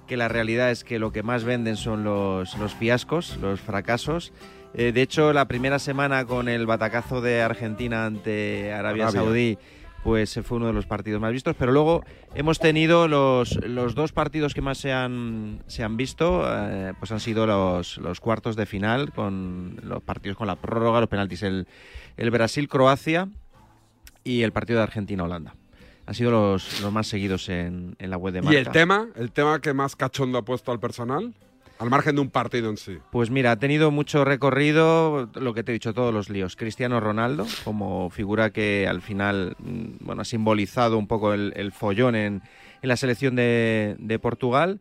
[0.06, 4.32] que la realidad es que lo que más venden son los, los fiascos, los fracasos.
[4.74, 9.20] Eh, de hecho, la primera semana con el batacazo de Argentina ante Arabia, Arabia.
[9.22, 9.58] Saudí,
[10.02, 11.54] pues eh, fue uno de los partidos más vistos.
[11.56, 12.04] Pero luego
[12.34, 17.12] hemos tenido los, los dos partidos que más se han, se han visto, eh, pues
[17.12, 21.44] han sido los, los cuartos de final, con los partidos con la prórroga, los penaltis,
[21.44, 21.68] el,
[22.16, 23.28] el Brasil-Croacia
[24.24, 25.54] y el partido de Argentina-Holanda.
[26.06, 28.58] Han sido los, los más seguidos en, en la web de ¿Y marca.
[28.58, 29.06] el tema?
[29.14, 31.32] ¿El tema que más cachondo ha puesto al personal?
[31.78, 32.98] Al margen de un partido en sí.
[33.10, 36.56] Pues mira, ha tenido mucho recorrido, lo que te he dicho, todos los líos.
[36.56, 42.14] Cristiano Ronaldo, como figura que al final mm, bueno, ha simbolizado un poco el, follón
[42.14, 42.42] en,
[42.82, 44.80] la selección de Portugal.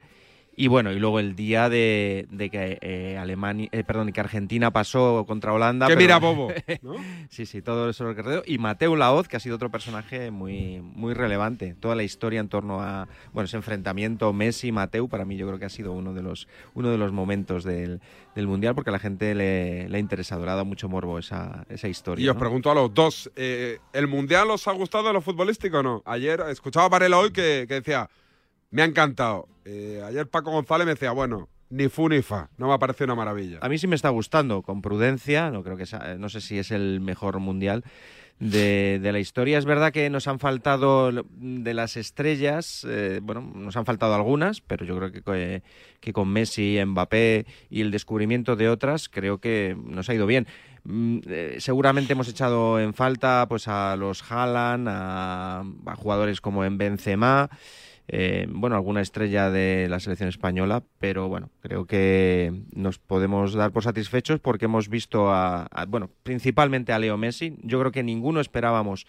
[0.55, 4.69] Y bueno, y luego el día de, de que eh, Alemania, eh, perdón, que Argentina
[4.71, 5.87] pasó contra Holanda.
[5.87, 6.51] Que pero- mira bobo,
[6.83, 6.93] ¿no?
[7.29, 8.43] sí, sí, todo eso recorrido.
[8.45, 11.73] Y Mateo Laoz, que ha sido otro personaje muy, muy relevante.
[11.79, 15.65] Toda la historia en torno a bueno, ese enfrentamiento Messi-Mateu, para mí yo creo que
[15.65, 17.99] ha sido uno de los, uno de los momentos del,
[18.35, 21.17] del Mundial, porque a la gente le, le ha interesado, le ha dado mucho morbo
[21.17, 22.23] esa, esa historia.
[22.23, 22.39] Y os ¿no?
[22.39, 26.03] pregunto a los dos, eh, ¿el Mundial os ha gustado en lo futbolístico o no?
[26.05, 28.07] Ayer escuchaba a Varela hoy que, que decía,
[28.69, 29.47] me ha encantado.
[29.65, 33.05] Eh, ayer Paco González me decía, bueno, ni fu ni fa, no me ha parecido
[33.05, 33.59] una maravilla.
[33.61, 36.59] A mí sí me está gustando, con prudencia, no creo que sea- no sé si
[36.59, 37.83] es el mejor mundial
[38.39, 39.57] de, la historia.
[39.57, 44.61] Es verdad que nos han faltado de las estrellas, eh, bueno, nos han faltado algunas,
[44.61, 45.63] pero yo creo que,
[45.99, 50.47] que, con Messi, Mbappé y el descubrimiento de otras, creo que nos ha ido bien.
[50.83, 56.65] Mm, eh, seguramente hemos echado en falta pues a los Haaland, a, a jugadores como
[56.65, 57.49] en Benzema,
[58.07, 63.71] eh, bueno, alguna estrella de la selección española, pero bueno, creo que nos podemos dar
[63.71, 67.55] por satisfechos porque hemos visto a, bueno, principalmente a Leo Messi.
[67.61, 69.05] Yo creo que ninguno esperábamos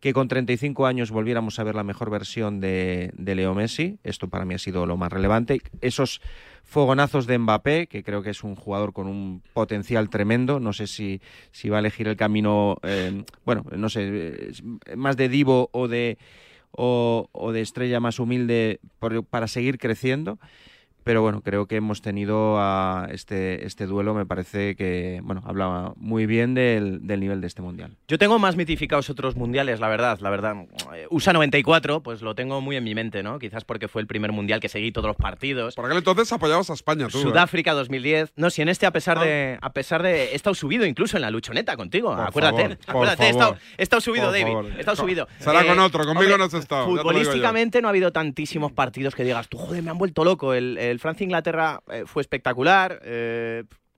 [0.00, 3.98] que con 35 años volviéramos a ver la mejor versión de, de Leo Messi.
[4.04, 5.60] Esto para mí ha sido lo más relevante.
[5.80, 6.20] Esos
[6.62, 10.60] fogonazos de Mbappé, que creo que es un jugador con un potencial tremendo.
[10.60, 11.20] No sé si,
[11.50, 14.52] si va a elegir el camino, eh, bueno, no sé, eh,
[14.96, 16.18] más de divo o de
[16.76, 20.38] o, o de estrella más humilde por- para seguir creciendo.
[21.06, 25.92] Pero bueno, creo que hemos tenido a este, este duelo, me parece que, bueno, hablaba
[25.94, 27.92] muy bien del, del nivel de este mundial.
[28.08, 30.56] Yo tengo más mitificados otros mundiales, la verdad, la verdad.
[30.96, 33.38] Eh, USA 94, pues lo tengo muy en mi mente, ¿no?
[33.38, 35.76] Quizás porque fue el primer mundial que seguí todos los partidos.
[35.76, 37.18] Por aquel entonces apoyabas a España, tú.
[37.20, 37.22] ¿eh?
[37.22, 38.32] Sudáfrica 2010.
[38.34, 39.58] No, si en este, a pesar de.
[39.62, 40.32] A pesar de.
[40.32, 42.16] He estado subido incluso en la luchoneta contigo.
[42.16, 42.62] Por acuérdate.
[42.62, 44.46] favor, por acuérdate, he estado, he estado subido, Por David.
[44.52, 44.66] favor.
[44.76, 45.28] He estado subido.
[45.30, 46.86] Eh, Será con otro, conmigo no has estado.
[46.86, 50.52] Futbolísticamente no ha habido tantísimos partidos que digas, tú, joder, me han vuelto loco.
[50.52, 53.00] El, el Francia-Inglaterra eh, fue espectacular.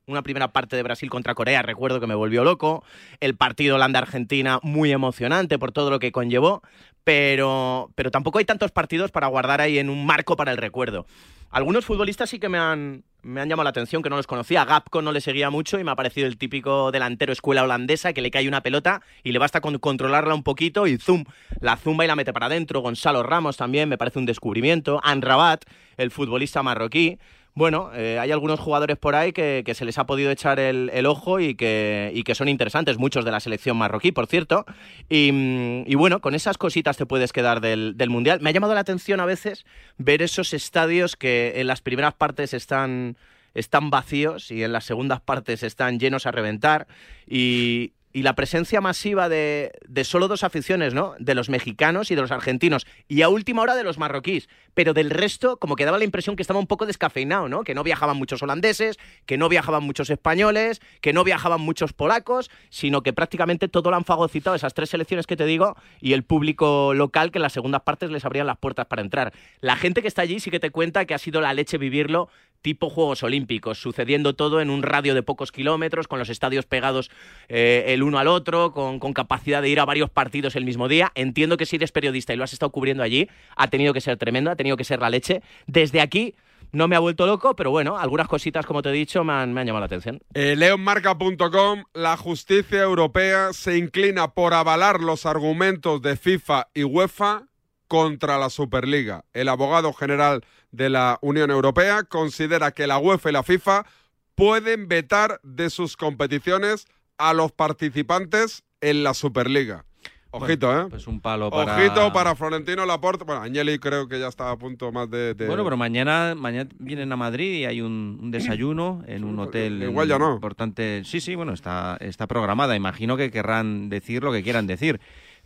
[0.08, 2.82] Una primera parte de Brasil contra Corea, recuerdo que me volvió loco.
[3.20, 6.62] El partido Holanda-Argentina, muy emocionante por todo lo que conllevó.
[7.04, 11.06] Pero, pero tampoco hay tantos partidos para guardar ahí en un marco para el recuerdo.
[11.50, 14.66] Algunos futbolistas sí que me han, me han llamado la atención, que no los conocía.
[14.66, 18.20] Gapco no le seguía mucho y me ha parecido el típico delantero escuela holandesa que
[18.20, 21.24] le cae una pelota y le basta con controlarla un poquito y zoom,
[21.60, 22.80] la zumba y la mete para adentro.
[22.80, 25.00] Gonzalo Ramos también me parece un descubrimiento.
[25.02, 25.64] Anrabat,
[25.96, 27.18] el futbolista marroquí,
[27.58, 31.40] bueno, eh, hay algunos jugadores por ahí que, se les ha podido echar el, ojo
[31.40, 34.64] y que, y que son interesantes, muchos de la selección marroquí, por cierto.
[35.10, 38.40] Y, y bueno, con esas cositas te puedes quedar del, del Mundial.
[38.40, 42.54] Me ha llamado la atención a veces ver esos estadios que en las primeras partes
[42.54, 43.16] están
[43.54, 46.86] están vacíos y en las segundas partes están llenos a reventar
[47.26, 49.72] y, y la presencia masiva de,
[50.04, 51.14] solo dos aficiones, ¿no?
[51.18, 52.86] De los mexicanos y de los argentinos.
[53.06, 54.48] Y a última hora de los marroquíes.
[54.74, 57.64] Pero del resto, como que daba la impresión que estaba un poco descafeinado, ¿no?
[57.64, 62.50] Que no viajaban muchos holandeses, que no viajaban muchos españoles, que no viajaban muchos polacos,
[62.70, 66.22] sino que prácticamente todo lo han fagocitado esas tres selecciones que te digo y el
[66.22, 69.32] público local que en las segundas partes les abrían las puertas para entrar.
[69.60, 72.28] La gente que está allí sí que te cuenta que ha sido la leche vivirlo
[72.62, 77.10] tipo Juegos Olímpicos, sucediendo todo en un radio de pocos kilómetros, con los estadios pegados
[77.48, 81.12] eh, el uno al otro, con, capacidad de ir a varios partidos el mismo día.
[81.14, 84.16] Entiendo que si eres periodista y lo has estado cubriendo allí, ha tenido que ser
[84.16, 85.42] tremendo, ha tenido que ser la leche.
[85.66, 86.34] Desde aquí
[86.72, 89.52] no me ha vuelto loco, pero bueno, algunas cositas, como te he dicho, me han,
[89.52, 90.20] me han llamado la atención.
[90.34, 97.44] Eh, leonmarca.com, la justicia europea se inclina por avalar los argumentos de FIFA y UEFA
[97.88, 99.24] contra la Superliga.
[99.32, 103.86] El abogado general de la Unión Europea considera que la UEFA y la FIFA
[104.34, 109.84] pueden vetar de sus competiciones a los participantes en la Superliga.
[110.30, 110.86] Ojito, bueno, ¿eh?
[110.90, 111.74] Pues un palo para...
[111.74, 113.24] Ojito para Florentino Laporte.
[113.24, 115.32] Bueno, Agnelli creo que ya está a punto más de...
[115.34, 115.46] de...
[115.46, 119.82] Bueno, pero mañana, mañana vienen a Madrid y hay un, un desayuno en un hotel
[119.82, 120.34] Igual ya no.
[120.34, 121.02] importante.
[121.04, 122.76] Sí, sí, bueno, está, está programada.
[122.76, 125.00] Imagino que querrán decir lo que quieran decir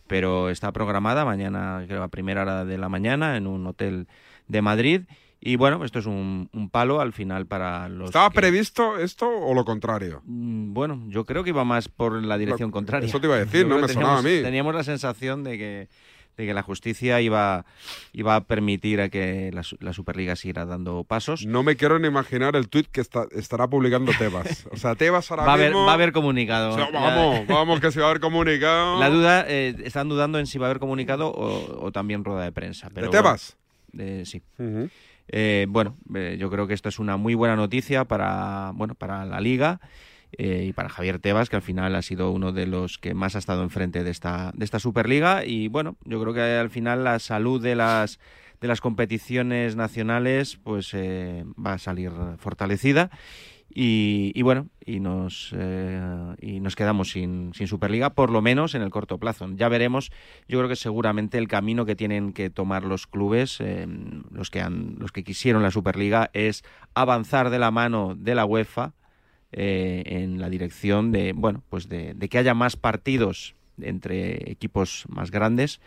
[0.05, 4.07] pero está programada mañana, creo, a primera hora de la mañana en un hotel
[4.47, 5.01] de Madrid.
[5.45, 8.05] Y bueno, esto es un, un palo al final para los.
[8.11, 8.35] ¿Estaba que...
[8.39, 10.21] previsto esto o lo contrario?
[10.25, 13.07] Mm, Bueno, yo creo que iba más por la dirección Lo- contraria.
[13.09, 13.79] eso te iba a decir, Yo ¿no?
[13.79, 14.41] Me sonaba a mí.
[14.41, 15.89] Teníamos la sensación de que,
[16.37, 17.65] de que la justicia iba,
[18.13, 21.45] iba a permitir a que la, la Superliga siguiera dando pasos.
[21.45, 24.65] No me quiero ni imaginar el tuit que está- estará publicando Tebas.
[24.71, 26.69] O sea, Tebas ahora Va a, haber, va a haber comunicado.
[26.71, 28.97] O sea, Ya- vamos, vamos, que se va a haber comunicado.
[28.97, 32.45] La duda, eh, están dudando en si va a haber comunicado o, o también rueda
[32.45, 32.89] de prensa.
[32.93, 33.57] Pero ¿De Tebas?
[33.97, 34.41] Eh, sí.
[35.27, 39.25] Eh, bueno, eh, yo creo que esto es una muy buena noticia para, bueno, para
[39.25, 39.79] la liga
[40.37, 43.35] eh, y para Javier Tebas, que al final ha sido uno de los que más
[43.35, 45.45] ha estado enfrente de esta, de esta Superliga.
[45.45, 48.19] Y bueno, yo creo que al final la salud de las
[48.61, 53.11] de las competiciones nacionales pues eh, va a salir fortalecida
[53.73, 55.99] y, y bueno y nos eh,
[56.39, 59.47] y nos quedamos sin, sin Superliga por lo menos en el corto plazo.
[59.55, 60.11] Ya veremos
[60.47, 63.87] yo creo que seguramente el camino que tienen que tomar los clubes eh,
[64.31, 66.63] los que han los que quisieron la Superliga es
[66.93, 68.93] avanzar de la mano de la UEFA
[69.51, 75.05] eh, en la dirección de bueno pues de, de que haya más partidos entre equipos
[75.09, 75.79] más grandes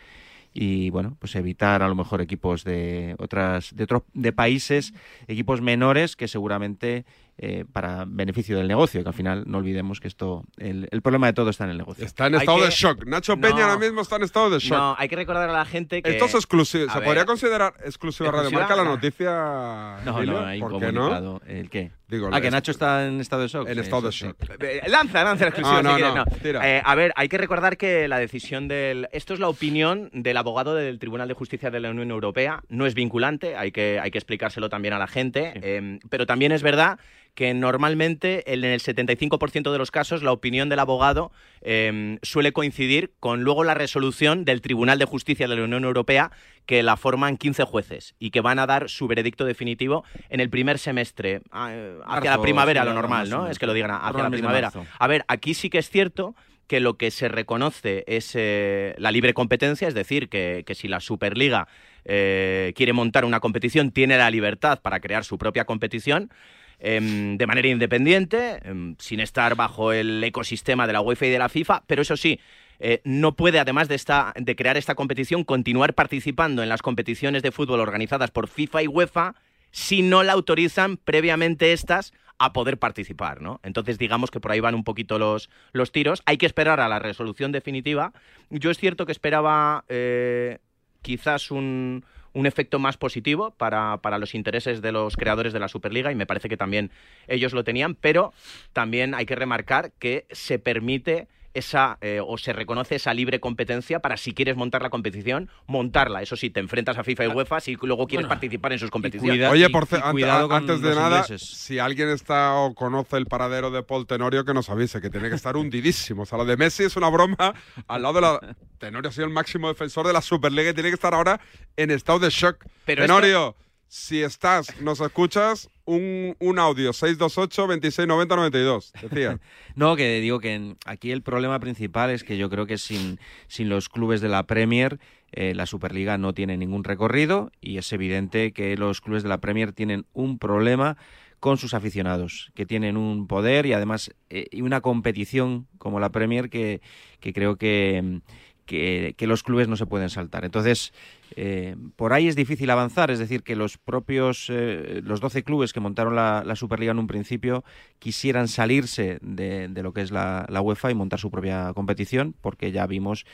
[0.59, 4.95] y bueno pues evitar a lo mejor equipos de otras de otros de países
[5.29, 7.05] equipos menores que seguramente
[7.39, 11.27] eh, para beneficio del negocio que al final no olvidemos que esto el, el problema
[11.27, 13.05] de todo está en el negocio Está en estado de shock.
[13.07, 14.77] Nacho Peña ahora mismo está en estado de shock.
[14.79, 16.11] No, hay que recordar a la gente que...
[16.11, 16.87] Esto es exclusivo.
[16.89, 18.51] A ¿Se ver, podría considerar exclusiva Radio.
[18.51, 18.91] Marca la No.
[18.91, 19.99] noticia?
[20.05, 20.41] no Emilio?
[20.41, 21.41] no hay ¿Por qué no?
[21.47, 24.27] el qué Digo, ah que Nacho está en estado de shock En estado de sí.
[24.27, 24.37] shock.
[24.61, 26.63] Eh, Lanza, lanza la exclusiva Ah, no, si no.
[26.63, 29.09] Eh, a ver, hay que recordar que la decisión del...
[29.13, 32.63] Esto es la opinión del abogado del Tribunal de Justicia de la Unión Europea.
[32.69, 35.53] No es vinculante, hay que, hay que explicárselo también a la gente.
[35.57, 36.99] eh, pero también es verdad
[37.37, 41.31] que normalmente en el 75% de los casos la opinión del abogado
[41.61, 46.33] eh, suele coincidir con luego la resolución del Tribunal de Justicia de la Unión Europea
[46.65, 50.49] que la forman 15 jueces y que van a dar su veredicto definitivo en el
[50.49, 53.49] primer semestre, ah, eh, hacia la primavera, sí, lo normal, ¿no?
[53.49, 54.73] Es que lo digan, hacia la primavera.
[54.99, 56.35] A ver, aquí sí que es cierto
[56.67, 60.89] que lo que se reconoce es eh, la libre competencia, es decir, que, que si
[60.89, 61.69] la Superliga
[62.05, 66.31] eh, quiere montar una competición, tiene la libertad para crear su propia competición.
[66.79, 71.39] Em, de manera independiente, em, sin estar bajo el ecosistema de la UEFA y de
[71.39, 72.41] la FIFA, pero eso sí,
[72.79, 77.43] eh, no puede, además de, esta, de crear esta competición, continuar participando en las competiciones
[77.43, 79.35] de fútbol organizadas por FIFA y UEFA
[79.71, 83.61] si no la autorizan previamente estas a poder participar, ¿no?
[83.63, 86.23] Entonces digamos que por ahí van un poquito los, los tiros.
[86.27, 88.13] Hay que esperar a la resolución definitiva.
[88.51, 90.59] Yo es cierto que esperaba eh,
[91.03, 92.05] quizás un,
[92.37, 96.15] un efecto más positivo para, para los intereses de los creadores de la Superliga y
[96.15, 96.91] me parece que también
[97.29, 98.35] ellos lo tenían, pero
[98.75, 101.29] también hay que remarcar que se permite
[101.59, 106.23] esa eh, o se reconoce esa libre competencia para si quieres montar la competición, montarla.
[106.23, 108.91] Eso sí, te enfrentas a FIFA y UEFA si luego quieres Bueno, participar en sus
[108.91, 109.37] competiciones.
[109.39, 111.43] cuida- Oye, por y cuidado antes de nada, ingleses.
[111.49, 115.29] si alguien está o conoce el paradero de Paul Tenorio, que nos avise, que tiene
[115.29, 116.23] que estar hundidísimo.
[116.23, 117.55] O sea, lo de Messi es una broma
[117.89, 118.57] al lado de la...
[118.79, 121.41] Tenorio ha sido el máximo defensor de la Superliga y tiene que estar ahora
[121.77, 122.65] en estado de shock.
[122.85, 123.57] Pero Tenorio,
[123.89, 128.93] si estás, nos escuchas, un, un audio 628 26 90 92.
[129.03, 129.41] Decía.
[129.75, 133.69] No, que digo que aquí el problema principal es que yo creo que sin, sin
[133.69, 134.99] los clubes de la Premier
[135.33, 139.39] eh, la Superliga no tiene ningún recorrido y es evidente que los clubes de la
[139.39, 140.97] Premier tienen un problema
[141.41, 146.49] con sus aficionados, que tienen un poder y además eh, una competición como la Premier
[146.49, 146.81] que,
[147.21, 148.21] que creo que,
[148.67, 150.45] que, los clubes no se pueden saltar.
[150.45, 150.93] Entonces,
[151.37, 155.73] eh, por ahí es difícil avanzar, es decir, que los propios, eh, los 12 clubes
[155.73, 157.65] que montaron la, Superliga en un principio
[157.99, 162.73] quisieran salirse de, de lo que es la UEFA y montar su propia competición, porque
[162.73, 163.25] ya vimos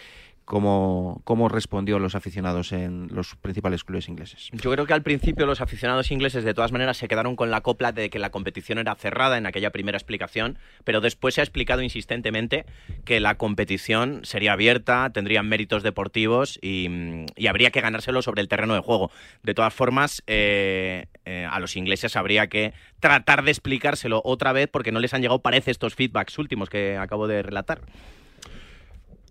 [0.44, 4.50] cómo, cómo respondió los aficionados en los principales clubes ingleses.
[4.52, 7.60] Yo creo que al principio los aficionados ingleses de todas maneras se quedaron con la
[7.60, 11.44] copla de que la competición era cerrada en aquella primera explicación, pero después se ha
[11.44, 12.66] explicado insistentemente
[13.04, 16.88] que la competición sería abierta, tendrían méritos deportivos y,
[17.36, 19.10] y habría que ganárselo sobre el terreno de juego.
[19.42, 24.68] De todas formas, eh, eh, a los ingleses habría que tratar de explicárselo otra vez
[24.70, 27.82] porque no les han llegado, parece, estos feedbacks últimos que acabo de relatar.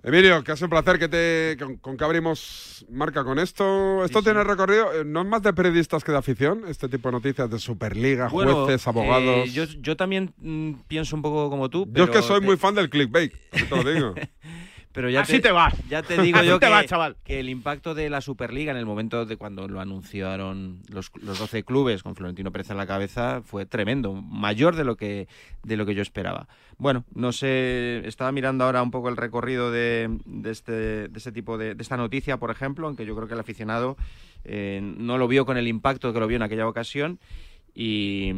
[0.04, 4.04] Emilio, que sido un placer que te, con, con que abrimos marca con esto.
[4.04, 4.92] ¿Esto tiene recorrido?
[4.94, 6.64] Eh, ¿No es más de periodistas que de afición?
[6.68, 9.54] Este tipo de noticias de Superliga, Bueno, jueces, eh, abogados.
[9.54, 11.88] yo, yo también mm, pienso un poco como tú.
[11.92, 14.16] Yo es que soy te- muy fan del clickbait, te lo digo.
[14.94, 15.74] Pero ya Así te vas.
[15.88, 17.16] Ya te digo yo te que, vas, chaval.
[17.24, 21.40] que el impacto de la Superliga en el momento de cuando lo anunciaron los, los
[21.40, 25.28] 12 clubes con Florentino Pérez en la cabeza fue tremendo, mayor de lo que
[25.64, 26.48] de lo que yo esperaba.
[26.78, 31.32] Bueno, no sé, estaba mirando ahora un poco el recorrido de, de este de este
[31.32, 33.98] tipo de, de esta noticia, por ejemplo, aunque yo creo que el aficionado
[34.44, 37.20] eh, no lo vio con el impacto que lo vio en aquella ocasión.
[37.74, 38.34] Y,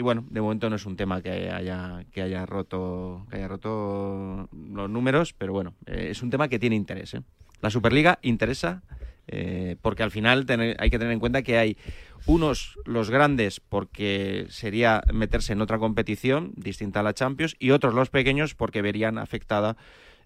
[0.00, 4.48] bueno, de momento no es un tema que haya, que haya roto que haya roto
[4.52, 7.14] los números, pero bueno, eh, es un tema que tiene interés.
[7.14, 7.22] ¿eh?
[7.62, 8.82] La Superliga interesa
[9.26, 11.78] eh, porque al final tener- hay que tener en cuenta que hay
[12.26, 17.94] unos, los grandes, porque sería meterse en otra competición distinta a la Champions, y otros,
[17.94, 19.76] los pequeños, porque verían afectada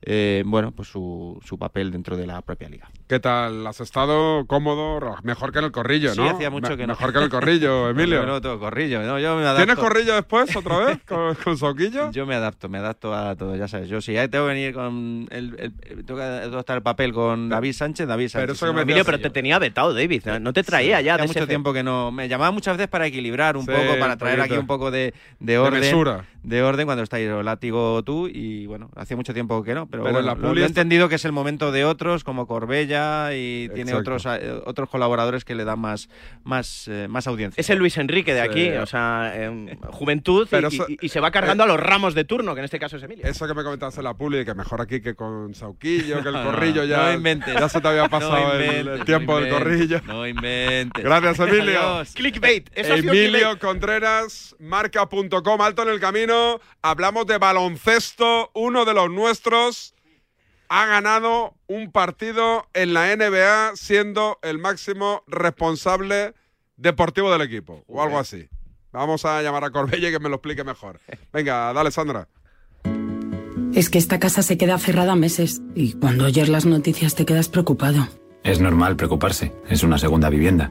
[0.02, 2.88] eh, bueno, pues su, su papel dentro de la propia liga.
[3.08, 3.66] ¿Qué tal?
[3.66, 5.16] ¿Has estado cómodo?
[5.22, 6.30] Mejor que en el corrillo, Sí, ¿no?
[6.30, 6.92] hacía mucho Me- que no.
[6.92, 8.20] Mejor que en el corrillo, Emilio.
[8.20, 9.02] No, no tengo corrillo.
[9.02, 9.64] no, yo me adapto.
[9.64, 12.10] ¿Tienes corrillo después, otra vez, con, con soquillo?
[12.12, 13.88] Yo me adapto, me adapto a todo, ya sabes.
[13.88, 15.72] Yo si ya tengo que venir con el,
[16.06, 18.50] tengo que adoptar el papel con David Sánchez, David Sánchez.
[18.50, 20.22] eso si que no, me Emilio, pero te tenía vetado, David.
[20.26, 22.88] No- No te traía ya Hacía de mucho tiempo que no me llamaba muchas veces
[22.88, 26.24] para equilibrar un Sí, poco para un traer aquí un poco de, de orden mesura.
[26.42, 30.04] De orden cuando estáis o látigo tú y bueno hacía mucho tiempo que no pero,
[30.04, 33.68] Pero bueno, la lo- he entendido que es el momento de otros como Corbella y
[33.74, 36.08] tiene otros eh, otros colaboradores que le dan más
[36.44, 38.76] más eh, más audiencia Es el Luis Enrique de aquí, Sí.
[38.76, 41.78] o sea, em, juventud y- Pero y, eso- y- y se va cargando a los
[41.80, 43.26] ramos de turno, que en este caso es Emilio.
[43.26, 46.34] Eso que me comentaste en la puli, que mejor aquí que con Sauquillo, que el
[46.38, 47.54] No, corrillo ya, no inventes.
[47.54, 49.68] ya se te había pasado el- inventes, el, no tiempo del inventes,
[49.98, 50.00] corrillo.
[50.06, 51.80] no inventes Gracias, Emilio.
[51.80, 52.12] Adiós.
[52.14, 52.70] Clickbait.
[52.74, 53.58] Eso ha sido Emilio clickbait.
[53.60, 56.27] Contreras, marca.com, alto en el camino.
[56.82, 59.94] Hablamos de baloncesto, uno de los nuestros
[60.68, 66.34] ha ganado un partido en la NBA siendo el máximo responsable
[66.76, 68.48] deportivo del equipo o algo así.
[68.92, 71.00] Vamos a llamar a Corbella y que me lo explique mejor.
[71.32, 72.28] Venga, dale, Sandra.
[73.74, 77.48] Es que esta casa se queda cerrada meses y cuando oyes las noticias te quedas
[77.48, 78.08] preocupado.
[78.44, 80.70] Es normal preocuparse, es una segunda vivienda.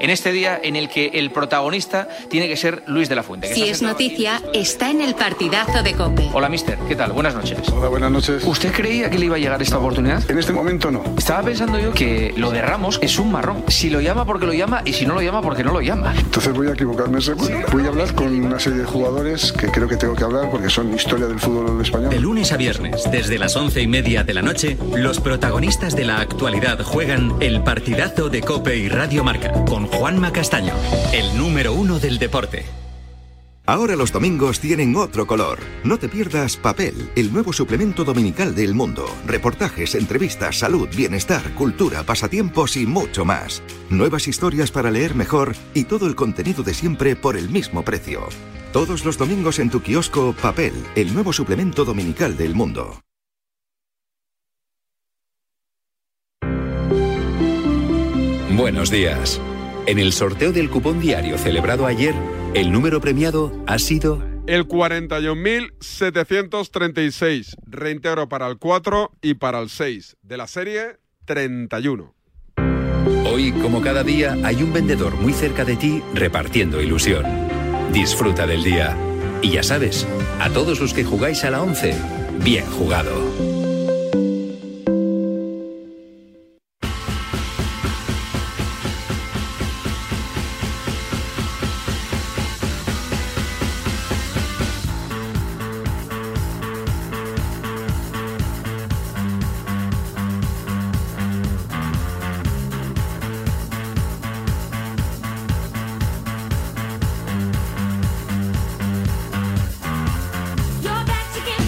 [0.00, 3.48] En este día en el que el protagonista tiene que ser Luis de la Fuente.
[3.48, 6.30] que Si es noticia, está en el partidazo de Cope.
[6.32, 6.78] Hola, mister.
[6.88, 7.12] ¿Qué tal?
[7.12, 7.68] Buenas noches.
[7.68, 8.42] Hola, buenas noches.
[8.44, 10.28] ¿Usted creía que le iba a llegar esta oportunidad?
[10.30, 11.04] En este momento no.
[11.18, 13.62] Estaba pensando yo que lo de Ramos es un marrón.
[13.68, 16.14] Si lo llama porque lo llama y si no lo llama porque no lo llama.
[16.16, 17.54] Entonces voy a equivocarme seguro.
[17.70, 20.70] Voy a hablar con una serie de jugadores que creo que tengo que hablar porque
[20.70, 22.08] son historia del fútbol español.
[22.08, 26.06] De lunes a viernes, desde las once y media de la noche, los protagonistas de
[26.06, 30.74] la actualidad juegan el partidazo de Cope y Radio Marca con Juanma Castaño,
[31.12, 32.64] el número uno del deporte.
[33.66, 35.58] Ahora los domingos tienen otro color.
[35.84, 39.06] No te pierdas Papel, el nuevo suplemento dominical del mundo.
[39.26, 43.62] Reportajes, entrevistas, salud, bienestar, cultura, pasatiempos y mucho más.
[43.90, 48.28] Nuevas historias para leer mejor y todo el contenido de siempre por el mismo precio.
[48.72, 53.00] Todos los domingos en tu kiosco Papel, el nuevo suplemento dominical del mundo.
[58.56, 59.40] Buenos días.
[59.86, 62.14] En el sorteo del cupón diario celebrado ayer,
[62.54, 67.56] el número premiado ha sido El 41.736.
[67.66, 70.18] Reintegro para el 4 y para el 6.
[70.22, 72.14] De la serie 31.
[73.26, 77.24] Hoy, como cada día, hay un vendedor muy cerca de ti repartiendo ilusión.
[77.92, 78.94] Disfruta del día.
[79.42, 80.06] Y ya sabes,
[80.40, 81.94] a todos los que jugáis a la 11,
[82.44, 83.49] bien jugado.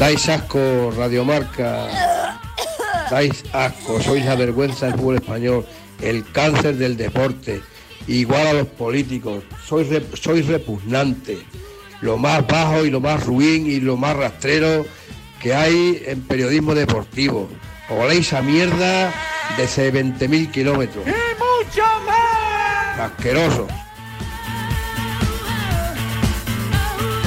[0.03, 1.87] Dais asco, Radiomarca.
[3.09, 5.65] Dais asco, sois la vergüenza del fútbol español,
[6.01, 7.63] el cáncer del deporte,
[8.09, 9.45] igual a los políticos.
[9.65, 11.39] Sois, rep- sois repugnante,
[12.01, 14.85] lo más bajo y lo más ruin y lo más rastrero
[15.41, 17.49] que hay en periodismo deportivo.
[17.89, 19.13] Oléis a mierda
[19.57, 21.07] desde 20.000 kilómetros.
[21.07, 22.99] mucho más!
[23.13, 23.69] Asqueroso.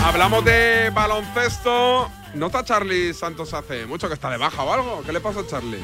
[0.03, 2.11] Hablamos de baloncesto.
[2.35, 5.01] ¿No está Charlie Santos hace mucho que está de baja o algo?
[5.05, 5.79] ¿Qué le pasa a Charlie?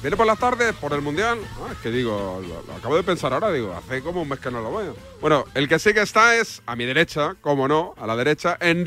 [0.00, 1.38] ¿Viene por las tardes por el Mundial?
[1.58, 4.38] Ah, es que digo, lo, lo acabo de pensar ahora, digo, hace como un mes
[4.38, 4.96] que no lo veo.
[5.20, 8.56] Bueno, el que sí que está es a mi derecha, como no, a la derecha,
[8.60, 8.84] en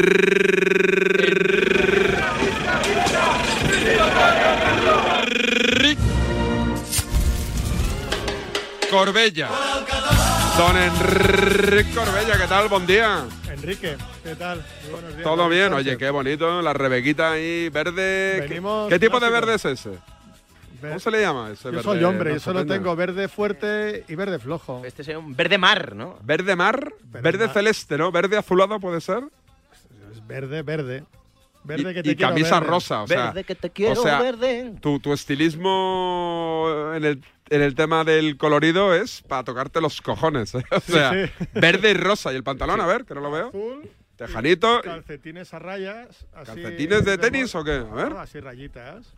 [8.89, 9.49] Corbella.
[10.57, 12.67] Don Enrique Corbella, ¿qué tal?
[12.67, 13.25] Buen día.
[13.51, 14.65] Enrique, ¿qué tal?
[14.83, 15.23] Muy buenos días.
[15.23, 18.37] Todo bien, oye, qué bonito, la rebequita ahí, verde.
[18.41, 19.91] ¿Qué- Venimos ¿Qué, tipo de verde es ese?
[20.81, 21.83] ¿Cómo se le llama ese Yo verde?
[21.83, 24.81] soy hombre, yo solo tengo verde fuerte y verde flojo.
[24.83, 26.17] Este es un verde mar, ¿no?
[26.23, 27.53] Verde mar, verde, mar.
[27.53, 28.11] celeste, ¿no?
[28.11, 29.23] Verde azulado puede ser.
[30.11, 31.03] Es verde, verde.
[31.67, 32.69] Verde y, que te y quiero camisa verde.
[32.71, 33.25] rosa, o sea.
[33.27, 34.73] Verde que te quiero o sea, verde.
[34.81, 40.55] Tu, tu estilismo en el, en el tema del colorido es para tocarte los cojones.
[40.55, 40.63] ¿eh?
[40.71, 41.31] O Sí, sea, sí.
[41.53, 42.31] verde y rosa.
[42.33, 43.49] Y el pantalón, a ver, que no lo veo.
[43.49, 44.81] Azul, Tejanito.
[44.81, 46.25] calcetines a rayas.
[46.33, 47.71] Así ¿Calcetines de tenis o qué?
[47.73, 48.09] A ver.
[48.09, 49.13] No, así rayitas.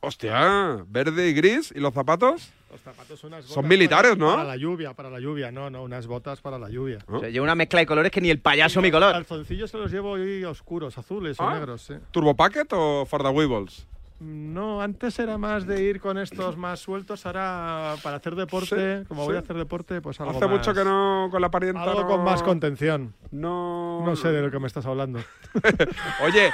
[0.00, 1.72] Hostia, verde y gris.
[1.74, 2.50] ¿Y los zapatos?
[2.74, 4.30] Los zapatos son unas Son botas militares, para- ¿no?
[4.32, 5.52] Para la lluvia, para la lluvia.
[5.52, 6.98] No, no, unas botas para la lluvia.
[7.06, 9.12] O sea, lleva una mezcla de colores que ni el payaso mi Los color.
[9.12, 11.54] calzoncillos se los llevo hoy oscuros, azules o Ah.
[11.54, 11.94] negros, sí.
[12.10, 13.86] ¿Turbo Packet o For the Weebles?
[14.18, 19.04] No, antes era más de ir con estos más sueltos, ahora para hacer deporte, Sí,
[19.06, 19.26] como sí.
[19.28, 21.82] voy a hacer deporte, pues algo Hace más- mucho que no con la parienta.
[21.82, 23.14] Algo no- con más contención.
[23.30, 24.02] No.
[24.04, 25.20] No sé de lo que me estás hablando.
[26.24, 26.50] Oye,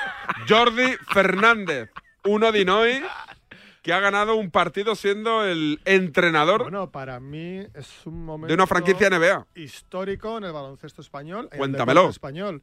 [0.48, 1.90] Jordi Fernández,
[2.24, 3.02] uno de hoy
[3.82, 8.54] que ha ganado un partido siendo el entrenador Bueno, para mí es un momento de
[8.54, 9.46] una franquicia NBA.
[9.54, 11.46] histórico en el baloncesto español.
[11.46, 12.00] en el Cuéntamelo.
[12.02, 12.62] deporte español.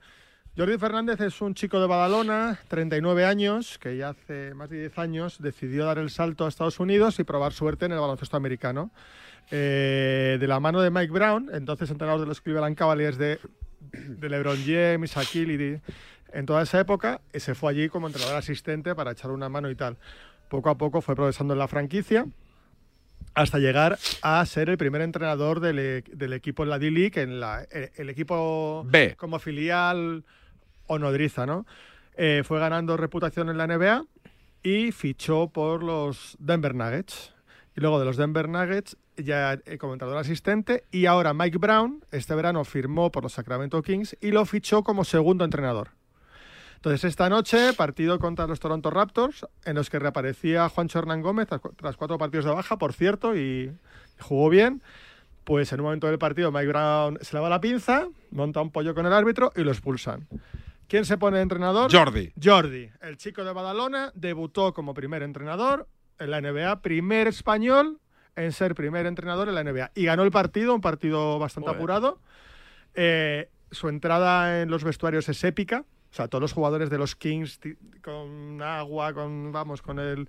[0.57, 4.97] Jordi Fernández es un chico de Badalona, 39 años, que ya hace más de 10
[4.97, 8.89] años decidió dar el salto a Estados Unidos y probar suerte en el baloncesto americano.
[9.51, 13.39] Eh, de la mano de Mike Brown, entonces entrenador de los Cleveland Cavaliers de,
[13.93, 15.81] de LeBron James, Shaquille
[16.33, 19.75] en toda esa época, se fue allí como entrenador asistente para echar una mano y
[19.75, 19.97] tal.
[20.49, 22.25] Poco a poco fue progresando en la franquicia
[23.33, 27.39] hasta llegar a ser el primer entrenador del, e- del equipo en la D-League, en
[27.39, 29.15] la, el, el equipo B.
[29.17, 30.23] como filial
[30.87, 31.65] o nodriza, ¿no?
[32.15, 34.05] Eh, fue ganando reputación en la NBA
[34.63, 37.33] y fichó por los Denver Nuggets.
[37.75, 42.03] Y luego de los Denver Nuggets, ya eh, como entrenador asistente, y ahora Mike Brown,
[42.11, 45.89] este verano firmó por los Sacramento Kings y lo fichó como segundo entrenador.
[46.77, 51.47] Entonces, esta noche, partido contra los Toronto Raptors, en los que reaparecía Juancho Hernán Gómez
[51.47, 53.71] tras, cu- tras cuatro partidos de baja, por cierto, y
[54.19, 54.81] jugó bien.
[55.43, 58.93] Pues en un momento del partido, Mike Brown se lava la pinza, monta un pollo
[58.93, 60.27] con el árbitro y lo expulsan.
[60.87, 61.91] ¿Quién se pone de entrenador?
[61.91, 62.31] Jordi.
[62.41, 65.87] Jordi, el chico de Badalona, debutó como primer entrenador
[66.19, 67.99] en la NBA, primer español
[68.35, 69.91] en ser primer entrenador en la NBA.
[69.95, 71.79] Y ganó el partido, un partido bastante Joder.
[71.79, 72.19] apurado.
[72.93, 75.83] Eh, su entrada en los vestuarios es épica.
[76.11, 77.59] O sea, todos los jugadores de los Kings
[78.01, 80.27] con agua, con vamos, con el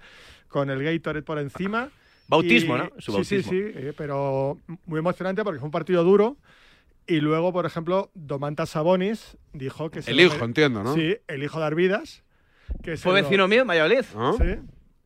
[0.49, 1.89] con el Gatorade por encima.
[2.27, 2.91] Bautismo, Y- ¿no?
[2.99, 3.53] Su sí, bautismo.
[3.53, 6.37] sí, sí, eh, pero muy emocionante porque fue un partido duro.
[7.07, 10.95] Y luego, por ejemplo, Domantas Sabonis dijo que se El hijo, entiendo, ¿no?
[10.95, 12.23] Sí, el hijo de Arvidas.
[12.83, 14.03] Que Fue lo- vecino mío en Valladolid.
[14.37, 14.55] Sí.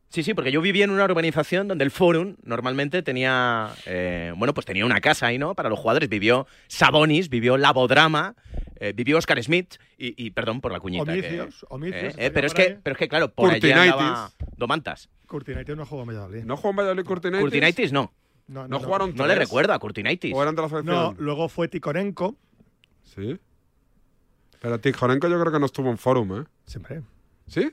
[0.09, 4.53] Sí, sí, porque yo vivía en una urbanización donde el Forum normalmente tenía, eh, bueno,
[4.53, 5.55] pues tenía una casa ahí, ¿no?
[5.55, 6.07] Para los jugadores.
[6.09, 8.35] Vivió Sabonis, vivió Labodrama,
[8.79, 11.05] eh, vivió Oscar Smith y, y, perdón por la cuñita.
[11.13, 13.93] que- Homicios, homicios, eh, eh, pero, es que, pero es que, claro, por allí Curtinaitis.
[13.93, 15.09] andaba Domantas.
[15.27, 16.43] Curtinaitis no jugó en Valladolid.
[16.43, 17.43] ¿No jugó en Valladolid Curtinaitis?
[17.43, 18.13] Curtinaitis no.
[18.47, 20.33] No, ¿No jugaron No le recuerdo a Curtinaitis.
[20.35, 20.95] ¿O eran de la selección?
[20.95, 22.35] No, luego fue Ticorenko.
[23.03, 23.39] Sí.
[24.59, 26.45] Pero Tijonenko yo creo que no estuvo en Forum, ¿eh?
[26.65, 27.01] Siempre.
[27.47, 27.71] ¿Sí?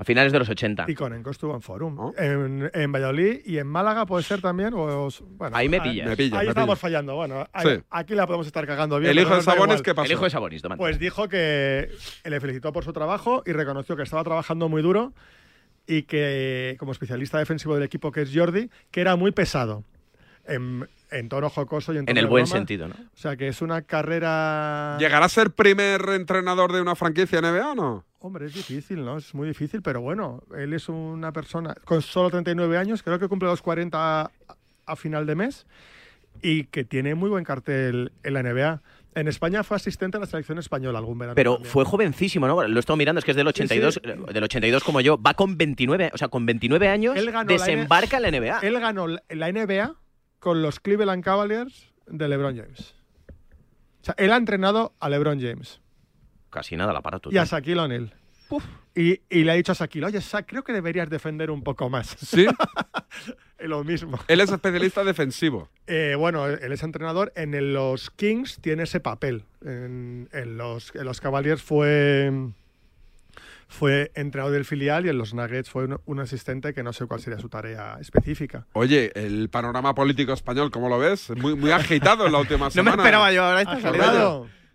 [0.00, 0.84] A finales de los 80.
[0.86, 2.12] Y Conenco estuvo en Forum.
[2.16, 4.72] En, en Valladolid y en Málaga puede ser también.
[4.74, 6.08] O, bueno, Ahí me pillas.
[6.08, 6.78] Me pillas, Ahí me estamos pillas.
[6.80, 7.16] fallando.
[7.16, 7.82] Bueno, ahí- Sí.
[7.90, 9.10] aquí la podemos estar cagando bien.
[9.10, 9.82] El hijo de Sabonis.
[9.82, 10.06] ¿qué pasó?
[10.06, 10.62] El hijo de Sabonis.
[10.76, 11.90] Pues dijo que
[12.24, 15.14] le felicitó por su trabajo y reconoció que estaba trabajando muy duro
[15.84, 19.82] y que, como especialista defensivo del equipo, que es Jordi, que era muy pesado.
[20.48, 22.56] En, en tono jocoso y en tono En el buen broma.
[22.58, 22.94] sentido, ¿no?
[22.94, 24.96] O sea, que es una carrera.
[24.98, 28.04] ¿Llegará a ser primer entrenador de una franquicia NBA o no?
[28.20, 29.18] Hombre, es difícil, ¿no?
[29.18, 33.28] Es muy difícil, pero bueno, él es una persona con solo 39 años, creo que
[33.28, 34.30] cumple los 40 a,
[34.86, 35.66] a final de mes
[36.42, 38.82] y que tiene muy buen cartel en la NBA.
[39.14, 41.34] En España fue asistente a la selección española algún verano.
[41.34, 41.72] Pero también.
[41.72, 42.66] fue jovencísimo, ¿no?
[42.66, 44.32] Lo he estado mirando, es que es del 82, Sí, sí.
[44.32, 45.20] del 82 como yo.
[45.20, 48.58] Va con 29, o sea, con 29 años Él ganó la desembarca en la NBA.
[48.60, 49.94] Él ganó la NBA
[50.38, 52.94] con los Cleveland Cavaliers de LeBron James.
[54.02, 55.80] O sea, él ha entrenado a LeBron James
[56.50, 57.30] Casi nada la para tú.
[57.32, 58.14] y a Shaquille O'Neal.
[58.94, 61.90] Y, y le ha dicho a Shaquille, oye, Shaq, creo que deberías defender un poco
[61.90, 62.06] más.
[62.18, 62.46] Sí.
[63.58, 64.18] Lo mismo.
[64.28, 65.68] Él es especialista defensivo.
[65.86, 67.32] Eh, bueno, él es entrenador.
[67.36, 69.44] En el- los Kings tiene ese papel.
[69.64, 72.32] En, en los, en los Cavaliers fue,
[73.68, 77.06] fue entrenador del filial y en los Nuggets fue un, un asistente que no sé
[77.06, 78.66] cuál sería su tarea específica.
[78.72, 81.30] Oye, el panorama político español, ¿cómo lo ves?
[81.36, 83.02] Muy, muy agitado en la última No me semana.
[83.02, 83.78] esperaba yo ahora esta.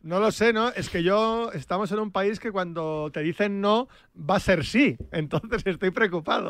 [0.03, 0.67] No lo sé, ¿no?
[0.69, 3.87] Es que yo estamos en un país que cuando te dicen no,
[4.17, 4.97] va a ser sí.
[5.13, 6.49] Entonces estoy preocupado.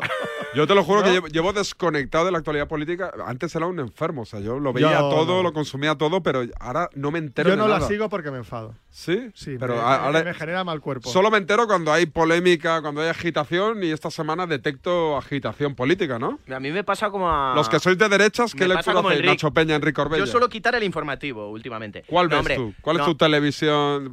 [0.56, 1.06] Yo te lo juro ¿No?
[1.06, 3.12] que llevo, llevo desconectado de la actualidad política.
[3.24, 5.42] Antes era un enfermo, o sea, yo lo veía Yo todo, no.
[5.44, 8.38] lo consumía todo, pero ahora no me entero Yo de no la sigo porque me
[8.38, 8.74] enfado.
[8.90, 9.30] ¿Sí?
[9.34, 11.10] Sí, pero me, ahora genera mal cuerpo.
[11.10, 16.18] solo me entero cuando hay polémica, cuando hay agitación y esta semana detecto agitación política,
[16.18, 16.38] ¿no?
[16.52, 17.54] A mí me pasa como a...
[17.54, 19.20] Los que sois de derechas, ¿qué Me pasa lectura como hacéis?
[19.20, 19.32] Enric.
[19.32, 20.24] Nacho Peña, Enrique Orbella.
[20.24, 22.04] Yo suelo quitar el informativo últimamente.
[22.06, 22.74] ¿Cuál No, ves hombre, tú?
[22.80, 23.43] ¿Cuál no, es tu televisión?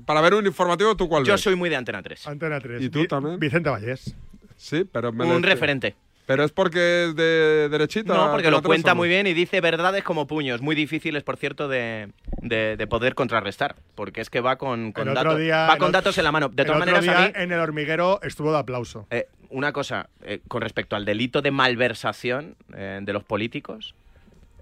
[0.05, 1.41] Para ver un informativo, ¿tú cuál Yo ves?
[1.41, 2.27] soy muy de Antena 3.
[2.27, 2.81] Antena 3.
[2.81, 3.39] ¿Y tú Vi- también?
[3.39, 4.15] Vicente Vallés.
[4.57, 5.11] Sí, pero...
[5.11, 5.95] me Un referente.
[6.27, 8.13] ¿Pero es porque es de derechita?
[8.13, 11.35] No, porque lo 3 cuenta muy bien y dice verdades como puños, muy difíciles, por
[11.35, 12.09] cierto, de,
[12.41, 15.91] de- de poder contrarrestar, porque es que va con, con datos, día- va con otro-
[15.99, 16.47] datos en la mano.
[16.49, 19.07] De el todas otro maneras, a día mí, en el hormiguero estuvo de aplauso.
[19.09, 23.95] eh, una cosa, eh, con respecto al delito de malversación eh, de los políticos,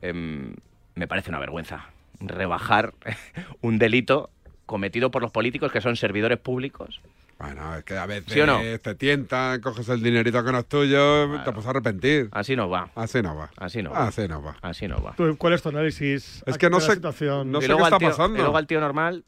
[0.01, 0.55] em,
[0.95, 1.89] me parece una vergüenza
[2.19, 2.93] rebajar
[3.61, 4.29] un delito
[4.69, 7.01] cometido por los políticos que son servidores públicos.
[7.39, 8.59] Bueno, es que a veces ¿Sí o no?
[8.83, 12.29] te tientan, coges el dinerito que no es tuyo, te puedes arrepentir.
[12.31, 12.91] Así no va.
[12.95, 13.49] Así no va.
[13.57, 14.07] Así no va.
[14.07, 14.55] Así no va.
[14.61, 15.13] Así no va.
[15.15, 16.43] ¿Tú, ¿Cuál es tu análisis?
[16.45, 17.51] Es que no sé- situación?
[17.51, 18.37] no y sé luego qué está tío- pasando.
[18.37, 19.23] Y luego al tío normal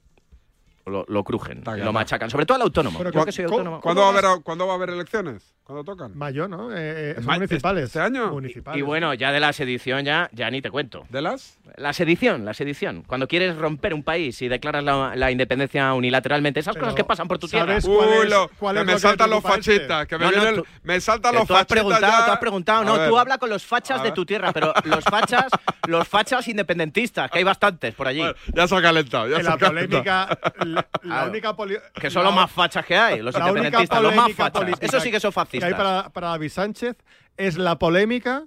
[0.86, 1.94] lo, lo crujen, Está lo claro.
[1.94, 2.30] machacan.
[2.30, 2.98] Sobre todo al autónomo.
[3.00, 3.82] Pero Yo cu- que soy cu- autónomo.
[3.82, 5.54] ¿Cuándo va, a haber, ¿Cuándo va a haber elecciones?
[5.64, 6.18] ¿Cuándo tocan?
[6.18, 6.72] Mayo, ¿no?
[6.72, 7.86] Eh, eh, son Ma- municipales.
[7.86, 8.30] ¿Este año?
[8.32, 8.78] Municipales.
[8.80, 11.06] Y bueno, ya de la sedición ya, ya ni te cuento.
[11.10, 11.58] ¿De las?
[11.78, 13.04] La sedición, la sedición.
[13.08, 17.04] Cuando quieres romper un país y declaras la, la independencia unilateralmente, esas Pero, cosas que
[17.06, 17.80] pasan por tu tierra.
[17.80, 19.72] ¿sabes cuál Uy, es- lo- cuál que es me lo que saltan los preocupa este?
[19.74, 22.20] fascistas, que me, No, no, vienen- tú- me saltan Que los tú has fascistas preguntado,
[22.20, 22.26] ya.
[22.26, 22.82] tú has preguntado.
[22.82, 23.10] A No, ver.
[23.10, 24.14] tú habla con los fachas A de ver.
[24.14, 25.46] tu tierra, pero los fachas,
[25.88, 28.20] los fachas independentistas, que hay bastantes por allí.
[28.20, 30.04] Bueno, ya se ha calentado, ya En se ha la calentado.
[30.04, 31.30] polémica, la, la Claro.
[31.32, 31.56] única
[31.94, 34.70] Que son la- los más fachas que hay, los independentistas, los más fachas.
[34.82, 35.74] Eso sí que son Que hay fascistas.
[35.74, 36.98] para, para David Sánchez
[37.38, 38.46] es la polémica,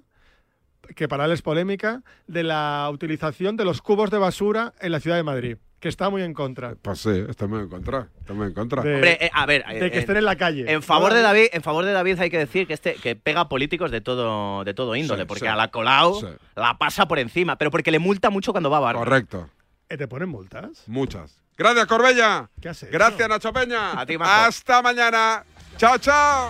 [0.95, 4.99] que para él es polémica, de la utilización de los cubos de basura en la
[4.99, 6.75] ciudad de Madrid, que está muy en contra.
[6.81, 8.07] Pues sí, estamos en contra.
[8.19, 8.83] Estamos en contra.
[8.83, 10.71] De- Hombre, eh, a ver, de que eh, estén en la calle.
[10.71, 13.49] En favor de David, en favor de David hay que decir que este que pega
[13.49, 15.47] políticos de todo de todo índole, Sí, porque sí.
[15.47, 16.27] a la Colau Sí.
[16.55, 18.95] la pasa por encima, pero porque le multa mucho cuando va a bar.
[18.95, 19.49] Correcto.
[19.89, 20.83] Eh, ¿Te ponen multas?
[20.87, 21.41] Muchas.
[21.57, 22.49] Gracias, Corbella.
[22.55, 23.99] Gracias, Nacho Peña.
[23.99, 24.31] A ti, Majo.
[24.31, 25.43] Hasta mañana.
[25.77, 26.49] Chao, chao.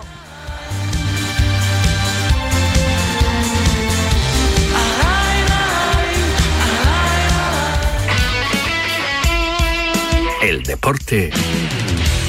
[10.42, 11.30] El deporte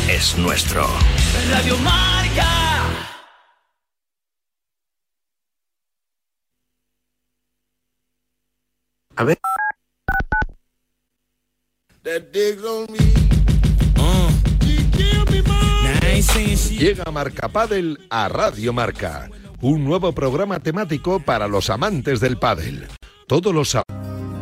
[0.09, 0.87] es nuestro.
[1.51, 2.81] Radio Marca.
[9.15, 9.37] A ver.
[16.71, 19.29] Llega Marca Padel a Radio Marca,
[19.61, 22.87] un nuevo programa temático para los amantes del pádel.
[23.27, 23.77] Todos los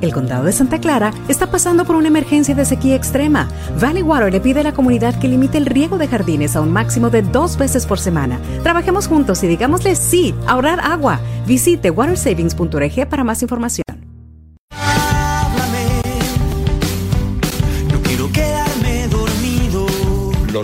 [0.02, 3.50] El condado de Santa Clara está pasando por una emergencia de sequía extrema.
[3.80, 6.72] Valley Water le pide a la comunidad que limite el riego de jardines a un
[6.72, 8.40] máximo de dos veces por semana.
[8.62, 11.20] Trabajemos juntos y digámosle sí a ahorrar agua.
[11.48, 13.85] Visite watersavings.org para más información.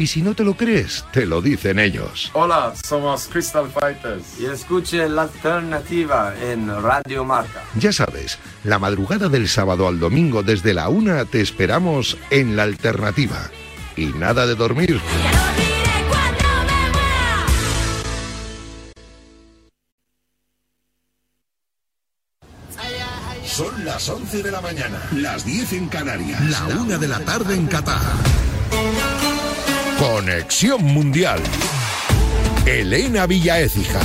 [0.00, 2.30] Y si no te lo crees, te lo dicen ellos.
[2.32, 4.40] Hola, somos Crystal Fighters.
[4.40, 7.62] Y escuche la alternativa en Radio Marca.
[7.74, 12.62] Ya sabes, la madrugada del sábado al domingo desde la una te esperamos en La
[12.62, 13.50] Alternativa.
[13.94, 14.98] Y nada de dormir.
[23.44, 27.54] Son las 11 de la mañana, las 10 en Canarias, la una de la tarde
[27.54, 28.00] en Qatar.
[30.00, 31.42] Conexión Mundial.
[32.64, 34.00] Elena Villaécija.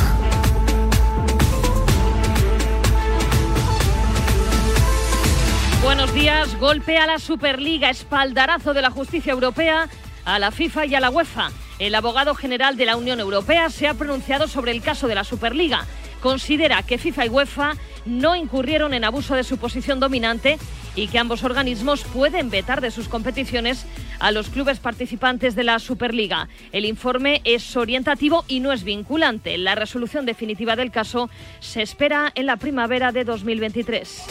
[5.81, 6.59] Buenos días.
[6.59, 9.87] Golpe a la Superliga, espaldarazo de la justicia europea
[10.25, 11.51] a la FIFA y a la UEFA.
[11.79, 15.23] El abogado general de la Unión Europea se ha pronunciado sobre el caso de la
[15.23, 15.85] Superliga.
[16.21, 17.73] Considera que FIFA y UEFA
[18.05, 20.57] no incurrieron en abuso de su posición dominante
[20.95, 23.85] y que ambos organismos pueden vetar de sus competiciones
[24.19, 26.47] a los clubes participantes de la Superliga.
[26.71, 29.57] El informe es orientativo y no es vinculante.
[29.57, 31.29] La resolución definitiva del caso
[31.59, 34.25] se espera en la primavera de 2023.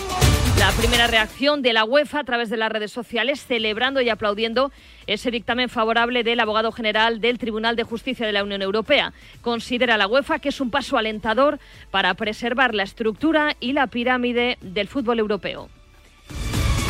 [0.58, 4.72] La primera reacción de la UEFA a través de las redes sociales, celebrando y aplaudiendo
[5.06, 9.12] ese dictamen favorable del abogado general del Tribunal de Justicia de la Unión Europea.
[9.42, 11.58] Considera la UEFA que es un paso alentador
[11.90, 15.68] para preservar la estructura y la pirámide del fútbol europeo.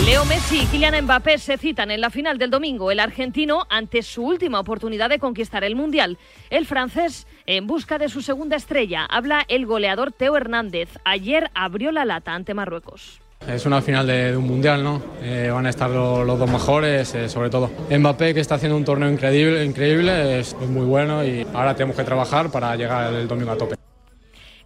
[0.05, 2.91] Leo Messi y Kylian Mbappé se citan en la final del domingo.
[2.91, 6.19] El argentino ante su última oportunidad de conquistar el Mundial.
[6.51, 9.07] El francés en busca de su segunda estrella.
[9.09, 10.91] Habla el goleador Teo Hernández.
[11.05, 13.21] Ayer abrió la lata ante Marruecos.
[13.49, 15.03] Es una final de, un mundial, ¿no?
[15.23, 17.71] Eh, van a estar lo- los dos mejores, eh, sobre todo.
[17.91, 21.97] Mbappé, que está haciendo un torneo increíble, increíble es, es muy bueno y ahora tenemos
[21.97, 23.75] que trabajar para llegar el domingo a tope.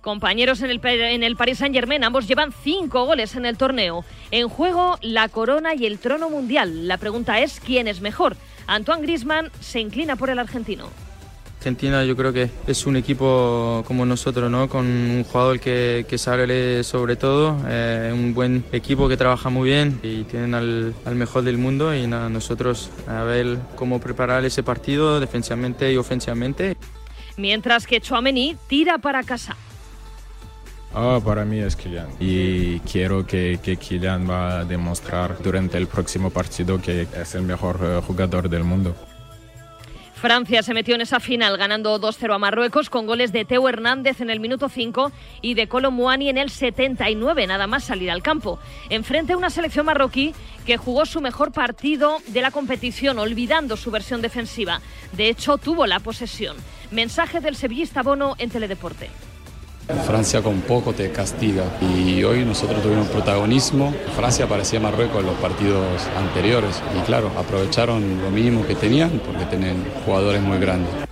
[0.00, 4.04] Compañeros en el, en el Paris Saint Germain, ambos llevan cinco goles en el torneo.
[4.30, 6.86] En juego la corona y el trono mundial.
[6.86, 8.36] La pregunta es quién es mejor.
[8.66, 10.88] Antoine Griezmann se inclina por el argentino.
[11.58, 14.68] Argentina yo creo que es un equipo como nosotros, ¿no?
[14.68, 19.68] Con un jugador que, que sabe sobre todo, eh, un buen equipo que trabaja muy
[19.68, 24.44] bien y tienen al, al mejor del mundo y nada, nosotros a ver cómo preparar
[24.44, 26.76] ese partido defensivamente y ofensivamente.
[27.36, 29.56] Mientras que Chouameni tira para casa.
[30.94, 32.08] Ah, para mí es Kylian.
[32.18, 37.42] Y quiero que, que Kylian va a demostrar durante el próximo partido que es el
[37.42, 38.94] mejor eh, jugador del mundo.
[40.18, 44.20] Francia se metió en esa final ganando 2-0 a Marruecos con goles de Teo Hernández
[44.20, 45.12] en el minuto 5
[45.42, 48.58] y de Kolo Muani en el 79, nada más salir al campo.
[48.90, 50.34] Enfrente a una selección marroquí
[50.66, 54.80] que jugó su mejor partido de la competición, olvidando su versión defensiva.
[55.12, 56.56] De hecho, tuvo la posesión.
[56.90, 59.10] Mensaje del sevillista Bono en Teledeporte.
[60.06, 63.94] Francia con poco te castiga y hoy nosotros tuvimos protagonismo.
[64.16, 65.84] Francia parecía Marruecos en los partidos
[66.16, 71.08] anteriores y claro, aprovecharon lo mínimo que tenían porque tienen jugadores muy grandes.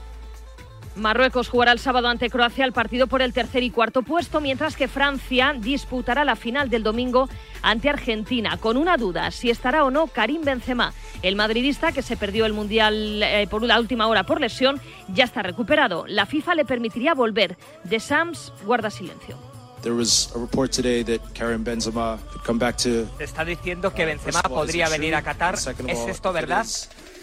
[0.96, 4.76] Marruecos jugará el sábado ante Croacia el partido por el tercer y cuarto puesto, mientras
[4.76, 7.28] que Francia disputará la final del domingo
[7.62, 10.92] ante Argentina, con una duda, si estará o no Karim Benzema.
[11.22, 15.24] El madridista, que se perdió el Mundial eh, por la última hora por lesión, ya
[15.24, 16.06] está recuperado.
[16.06, 17.56] La FIFA le permitiría volver.
[17.84, 19.36] De Sams guarda silencio.
[19.82, 23.06] There was a report today that Karim Benzema could come back to.
[23.18, 25.54] Se está diciendo que Benzema all, is podría venir a Qatar.
[25.54, 26.66] ¿Es esto verdad?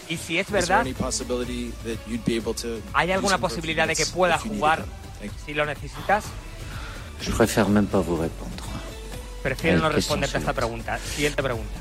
[0.09, 3.95] Y si es verdad, any possibility that you'd be able to ¿hay alguna posibilidad de
[3.95, 4.85] que pueda jugar
[5.45, 6.25] si lo necesitas?
[7.21, 8.63] Je préfère même pas vous répondre.
[9.41, 10.97] Prefiero no responderte a esta pregunta.
[10.99, 11.79] Siguiente pregunta.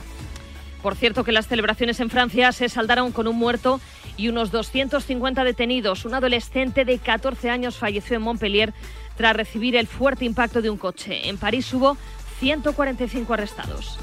[0.83, 3.81] Por cierto, que las celebraciones en Francia se saldaron con un muerto
[4.17, 6.05] y unos 250 detenidos.
[6.05, 8.75] Un adolescente de 14 años falleció en Montpellier
[9.17, 11.29] tras recibir el fuerte impacto de un coche.
[11.29, 11.97] En París hubo
[12.43, 13.97] 145 arrestados.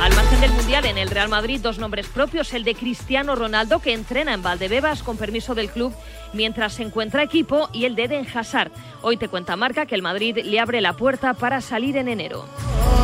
[0.00, 3.78] Al margen del Mundial, en el Real Madrid, dos nombres propios, el de Cristiano Ronaldo,
[3.78, 5.94] que entrena en Valdebebas con permiso del club
[6.32, 8.72] mientras se encuentra equipo, y el de Eden Hazard.
[9.02, 12.46] Hoy te cuenta Marca que el Madrid le abre la puerta para salir en enero.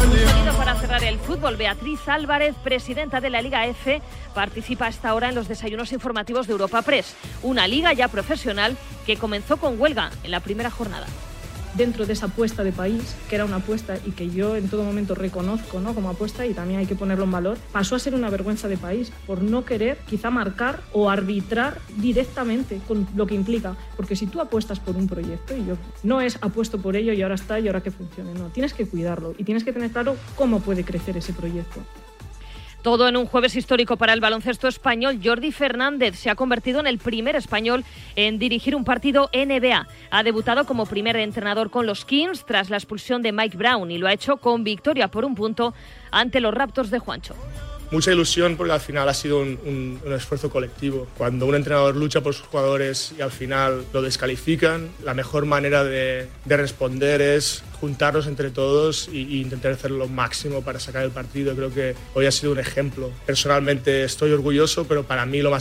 [0.01, 4.03] Sonido para cerrar el fútbol, Beatriz Álvarez, presidenta de la Liga F,
[4.34, 7.14] participa a esta hora en los desayunos informativos de Europa Press,
[7.45, 8.76] una liga ya profesional
[9.07, 11.07] que comenzó con huelga en la primera jornada.
[11.74, 14.84] Dentro de esa apuesta de país, que era una apuesta y que yo en todo
[14.84, 15.94] momento reconozco ¿no?
[15.94, 18.76] como apuesta y también hay que ponerlo en valor, pasó a ser una vergüenza de
[18.76, 23.76] país por no querer quizá marcar o arbitrar directamente con lo que implica.
[23.96, 27.22] Porque si tú apuestas por un proyecto y yo no es apuesto por ello y
[27.22, 30.16] ahora está y ahora que funcione, no, tienes que cuidarlo y tienes que tener claro
[30.36, 31.80] cómo puede crecer ese proyecto.
[32.83, 35.20] Todo en un jueves histórico para el baloncesto español.
[35.22, 37.85] Jordi Fernández se ha convertido en el primer español
[38.16, 39.87] en dirigir un partido NBA.
[40.11, 43.99] Ha debutado como primer entrenador con los Kings tras la expulsión de Mike Brown y
[43.99, 45.74] lo ha hecho con victoria por un punto
[46.11, 47.35] ante los Raptors de Juancho
[47.91, 51.07] mucha ilusión porque al final ha sido un, esfuerzo colectivo.
[51.16, 55.84] Cuando un entrenador lucha por sus jugadores y al final lo descalifican, la mejor manera
[55.84, 61.11] de, de responder es juntarnos entre todos e intentar hacer lo máximo para sacar el
[61.11, 61.55] partido.
[61.57, 63.11] Creo que hoy ha sido un ejemplo.
[63.24, 65.59] Personalmente estoy orgulloso, pero para mí lo más